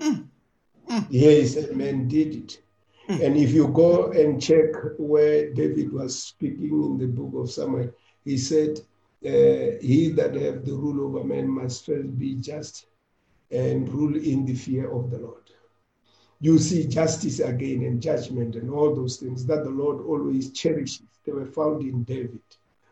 [0.00, 0.22] Hmm.
[1.08, 2.62] Yes, a man did it.
[3.20, 7.92] And if you go and check where David was speaking in the book of Samuel,
[8.24, 8.78] he said,
[9.24, 12.86] uh, He that have the rule over men must first be just
[13.50, 15.42] and rule in the fear of the Lord.
[16.40, 21.06] You see justice again and judgment and all those things that the Lord always cherishes.
[21.24, 22.40] They were found in David.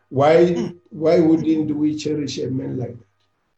[0.09, 3.07] Why, why wouldn't we cherish a man like that?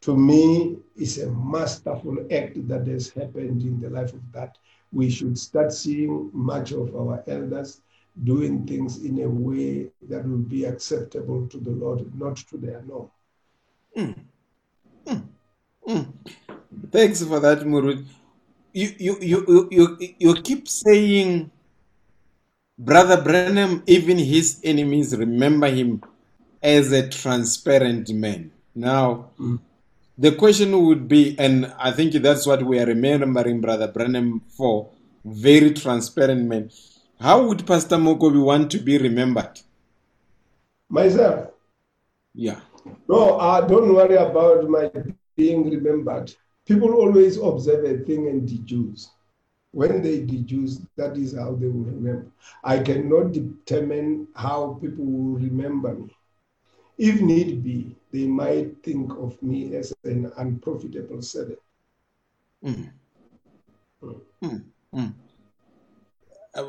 [0.02, 4.58] To me, it's a masterful act that has happened in the life of that.
[4.94, 7.80] We should start seeing much of our elders
[8.22, 12.80] doing things in a way that will be acceptable to the Lord, not to their
[12.82, 13.10] norm.
[13.96, 14.12] Hmm.
[15.06, 15.20] Hmm.
[15.86, 16.02] Hmm.
[16.92, 18.06] Thanks for that, Murud.
[18.72, 21.50] You, you, you, you, you, you keep saying,
[22.78, 26.02] Brother Branham, even his enemies remember him
[26.62, 28.50] as a transparent man.
[28.74, 29.30] Now,
[30.16, 34.90] the question would be, and I think that's what we are remembering Brother Branham for,
[35.24, 36.70] very transparent man.
[37.20, 39.60] How would Pastor Mokobi want to be remembered?
[40.88, 41.50] Myself,
[42.34, 42.60] Yeah.
[43.08, 44.90] no, uh, don't worry about my
[45.36, 46.32] being remembered.
[46.66, 49.10] People always observe a thing and deduce.
[49.72, 52.26] When they deduce, that is how they will remember.
[52.62, 56.14] I cannot determine how people will remember me.
[56.96, 61.58] If need be, they might think of me as an unprofitable servant.
[62.62, 62.84] Hmm.
[64.40, 64.56] Hmm.
[64.92, 65.06] Hmm.
[66.54, 66.62] Uh,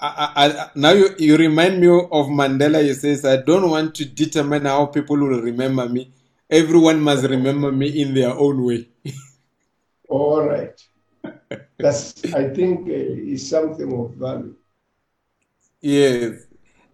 [0.00, 2.82] I, I, I, now you, you remind me of Mandela.
[2.82, 6.12] He says, I don't want to determine how people will remember me.
[6.48, 8.88] Everyone must remember me in their own way.
[10.08, 10.80] All right.
[11.78, 14.54] That's, I think, uh, is something of value.
[15.80, 16.46] Yes.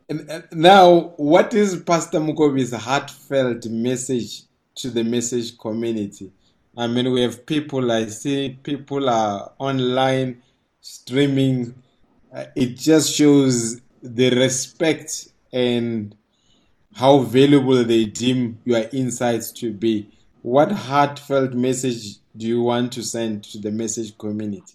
[0.08, 4.42] Now, what is Pastor Mokobi's heartfelt message
[4.76, 6.30] to the message community?
[6.76, 10.42] I mean, we have people, I see people are online
[10.80, 11.74] streaming.
[12.32, 16.14] Uh, it just shows the respect and
[16.94, 20.08] how valuable they deem your insights to be.
[20.42, 24.74] What heartfelt message do you want to send to the message community?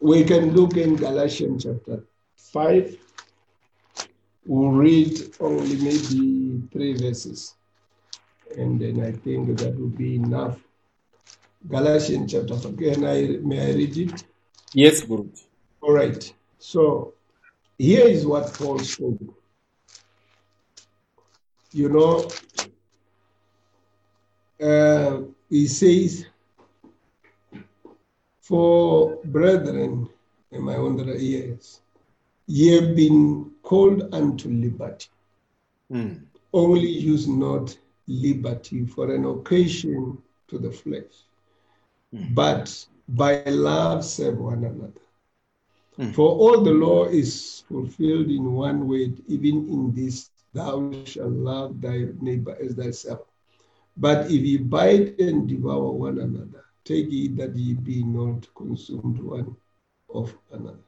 [0.00, 2.02] We can look in Galatians chapter
[2.36, 3.05] 5.
[4.46, 7.56] We'll read only maybe three verses.
[8.56, 10.58] And then I think that will be enough.
[11.68, 12.76] Galatians chapter 5.
[12.76, 14.24] Can I, may I read it?
[14.72, 15.28] Yes, Guru.
[15.80, 16.32] All right.
[16.58, 17.14] So
[17.76, 19.18] here is what Paul said.
[21.72, 22.30] You know,
[24.62, 26.26] uh, he says,
[28.40, 30.08] For brethren,
[30.52, 31.80] am I on the ears?
[32.46, 35.08] Ye have been called unto liberty.
[35.90, 36.22] Mm.
[36.52, 40.18] Only use not liberty for an occasion
[40.48, 41.26] to the flesh,
[42.34, 46.12] but by love serve one another.
[46.12, 51.80] For all the law is fulfilled in one word, even in this, thou shalt love
[51.80, 53.20] thy neighbor as thyself.
[53.96, 59.18] But if ye bite and devour one another, take heed that ye be not consumed
[59.20, 59.56] one
[60.12, 60.78] of another.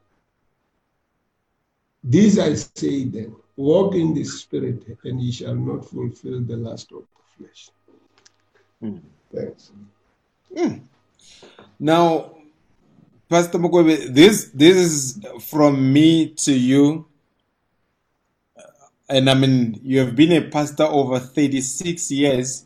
[2.03, 6.91] This I say then, walk in the spirit, and ye shall not fulfill the lust
[6.91, 7.69] of the flesh.
[8.79, 8.97] Hmm.
[9.33, 9.71] Thanks.
[10.55, 10.77] Hmm.
[11.79, 12.31] Now,
[13.29, 17.05] Pastor Mokobi, this this is from me to you.
[19.07, 22.65] And I mean, you have been a pastor over 36 years.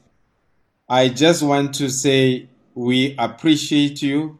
[0.89, 4.39] I just want to say we appreciate you.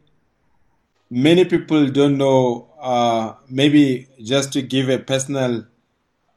[1.10, 5.66] Many people don't know, uh, maybe just to give a personal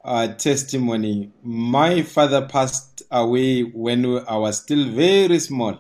[0.06, 1.30] uh, testimony.
[1.44, 5.80] My father passed away when I was still very small.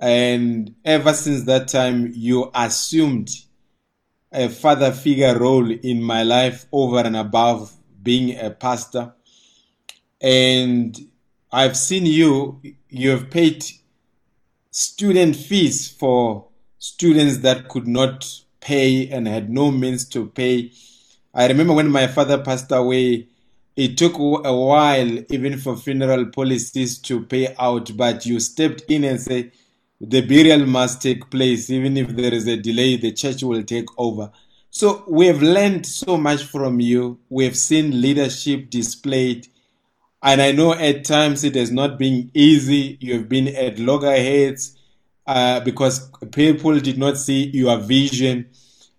[0.00, 3.28] And ever since that time, you assumed
[4.32, 7.70] a father figure role in my life over and above
[8.02, 9.12] being a pastor.
[10.22, 10.98] And
[11.52, 13.62] I've seen you, you have paid
[14.70, 16.48] student fees for
[16.78, 18.26] students that could not
[18.66, 20.72] pay and had no means to pay.
[21.32, 23.28] I remember when my father passed away,
[23.76, 29.04] it took a while even for funeral policies to pay out, but you stepped in
[29.04, 29.52] and said,
[30.00, 33.86] the burial must take place even if there is a delay the church will take
[33.96, 34.30] over
[34.70, 37.18] So we have learned so much from you.
[37.30, 39.48] We have seen leadership displayed.
[40.22, 42.98] And I know at times it has not been easy.
[43.00, 44.75] You have been at loggerheads
[45.26, 48.46] uh, because people did not see your vision.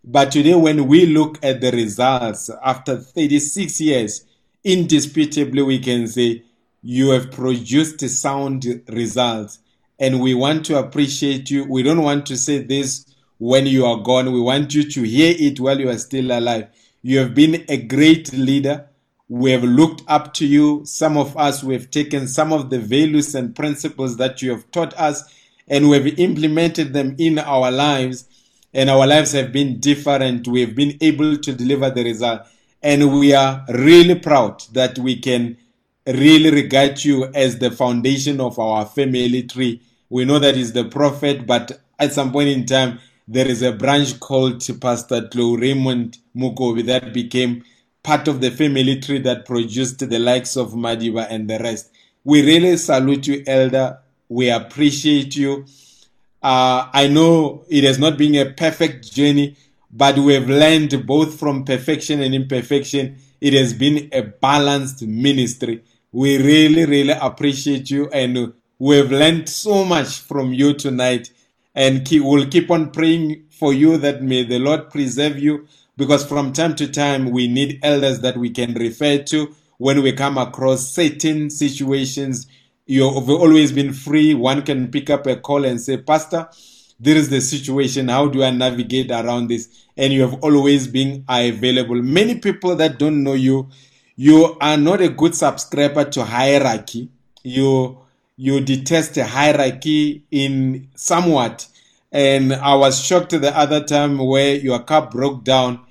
[0.03, 4.25] But today, when we look at the results after 36 years,
[4.63, 6.43] indisputably we can say
[6.81, 9.59] you have produced sound results.
[9.99, 11.65] And we want to appreciate you.
[11.65, 13.05] We don't want to say this
[13.39, 14.31] when you are gone.
[14.31, 16.67] We want you to hear it while you are still alive.
[17.01, 18.87] You have been a great leader.
[19.29, 20.85] We have looked up to you.
[20.85, 24.69] Some of us, we have taken some of the values and principles that you have
[24.71, 25.23] taught us
[25.67, 28.25] and we have implemented them in our lives.
[28.73, 30.47] And our lives have been different.
[30.47, 32.41] We have been able to deliver the result.
[32.81, 35.57] And we are really proud that we can
[36.05, 39.81] really regard you as the foundation of our family tree.
[40.09, 43.73] We know that is the prophet, but at some point in time, there is a
[43.73, 47.63] branch called Pastor Tlou Raymond Mokobi that became
[48.03, 51.91] part of the family tree that produced the likes of Madiba and the rest.
[52.23, 53.99] We really salute you, Elder.
[54.29, 55.65] We appreciate you.
[56.41, 59.57] Uh, I know it has not been a perfect journey,
[59.91, 63.17] but we have learned both from perfection and imperfection.
[63.39, 65.83] It has been a balanced ministry.
[66.11, 71.31] We really, really appreciate you, and we have learned so much from you tonight
[71.73, 76.25] and keep, we'll keep on praying for you that may the Lord preserve you because
[76.25, 80.37] from time to time we need elders that we can refer to when we come
[80.37, 82.47] across certain situations.
[82.87, 84.33] You've always been free.
[84.33, 86.49] One can pick up a call and say, Pastor,
[86.99, 88.07] there is the situation.
[88.07, 89.85] How do I navigate around this?
[89.97, 92.01] And you have always been available.
[92.01, 93.69] Many people that don't know you,
[94.15, 97.09] you are not a good subscriber to hierarchy.
[97.43, 97.99] You
[98.37, 101.67] you detest hierarchy in somewhat.
[102.11, 105.81] And I was shocked the other time where your car broke down.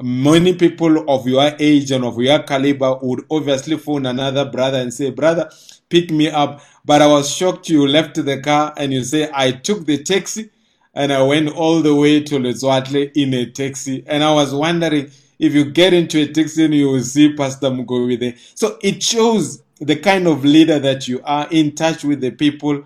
[0.00, 4.92] Many people of your age and of your caliber would obviously phone another brother and
[4.92, 5.48] say, Brother,
[5.92, 6.62] pick me up.
[6.84, 10.50] But I was shocked you left the car and you say, I took the taxi
[10.94, 14.02] and I went all the way to Letswatle in a taxi.
[14.06, 17.68] And I was wondering if you get into a taxi and you will see Pastor
[17.68, 18.34] Mokobi there.
[18.54, 22.84] So it shows the kind of leader that you are, in touch with the people.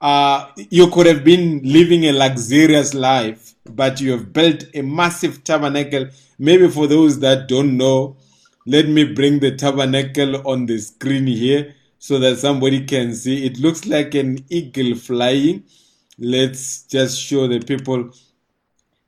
[0.00, 5.42] Uh, you could have been living a luxurious life, but you have built a massive
[5.42, 6.08] tabernacle.
[6.38, 8.16] Maybe for those that don't know,
[8.66, 11.74] let me bring the tabernacle on the screen here
[12.04, 13.46] so that somebody can see.
[13.46, 15.64] It looks like an eagle flying.
[16.18, 18.10] Let's just show the people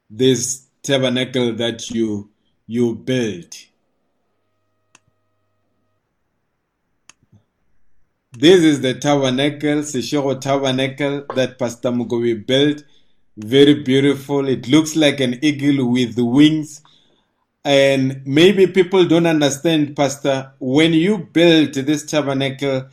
[0.08, 2.30] this tabernacle that you
[2.66, 3.66] you built.
[8.32, 12.82] This is the tabernacle, Seshego tabernacle that Pastor Mokobi built.
[13.36, 14.48] Very beautiful.
[14.48, 16.80] It looks like an eagle with wings.
[17.66, 22.86] And maybe people don't understand, Pastor, when you built this tabernacle,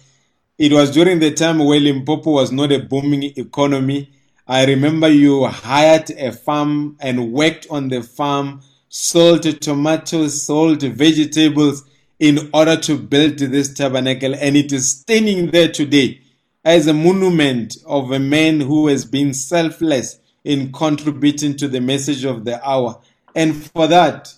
[0.58, 4.12] it was during the time when Limpopo was not a booming economy.
[4.48, 11.84] I remember you hired a farm and worked on the farm, sold tomatoes, sold vegetables
[12.18, 16.20] in order to build this tabernacle, and it is standing there today
[16.66, 22.26] as a monument of a man who has been selfless in contributing to the message
[22.26, 23.00] of the hour.
[23.36, 24.34] And for that,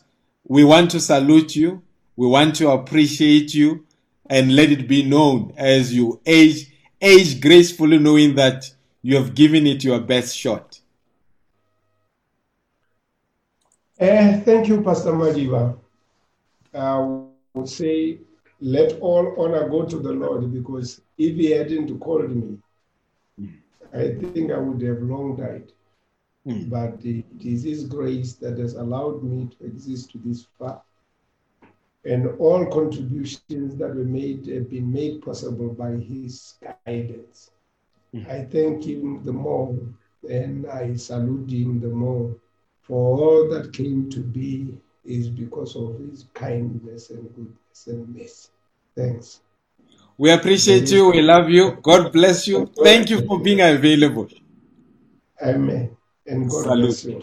[0.47, 1.81] we want to salute you,
[2.15, 3.85] we want to appreciate you,
[4.29, 9.67] and let it be known as you age, age gracefully, knowing that you have given
[9.67, 10.79] it your best shot.
[13.99, 15.77] Uh, thank you, Pastor Madiba.
[16.73, 17.21] I
[17.53, 18.19] would say,
[18.59, 22.57] let all honor go to the Lord, because if he hadn't called me.
[23.93, 25.71] I think I would have long died.
[26.45, 26.69] Mm.
[26.69, 30.81] But it is his grace that has allowed me to exist to this far.
[32.03, 36.55] And all contributions that were made have been made possible by his
[36.85, 37.49] guidance.
[38.13, 38.29] Mm.
[38.29, 39.75] I thank him the more,
[40.29, 42.35] and I salute him the more
[42.87, 48.49] for all that came to be is because of his kindness and goodness and mercy.
[48.95, 49.41] Thanks.
[50.17, 51.09] We appreciate you.
[51.09, 51.77] We love you.
[51.81, 52.71] God bless you.
[52.83, 54.27] Thank you for being available.
[55.41, 55.97] Amen.
[56.27, 56.75] And God Salute.
[56.75, 57.21] bless you.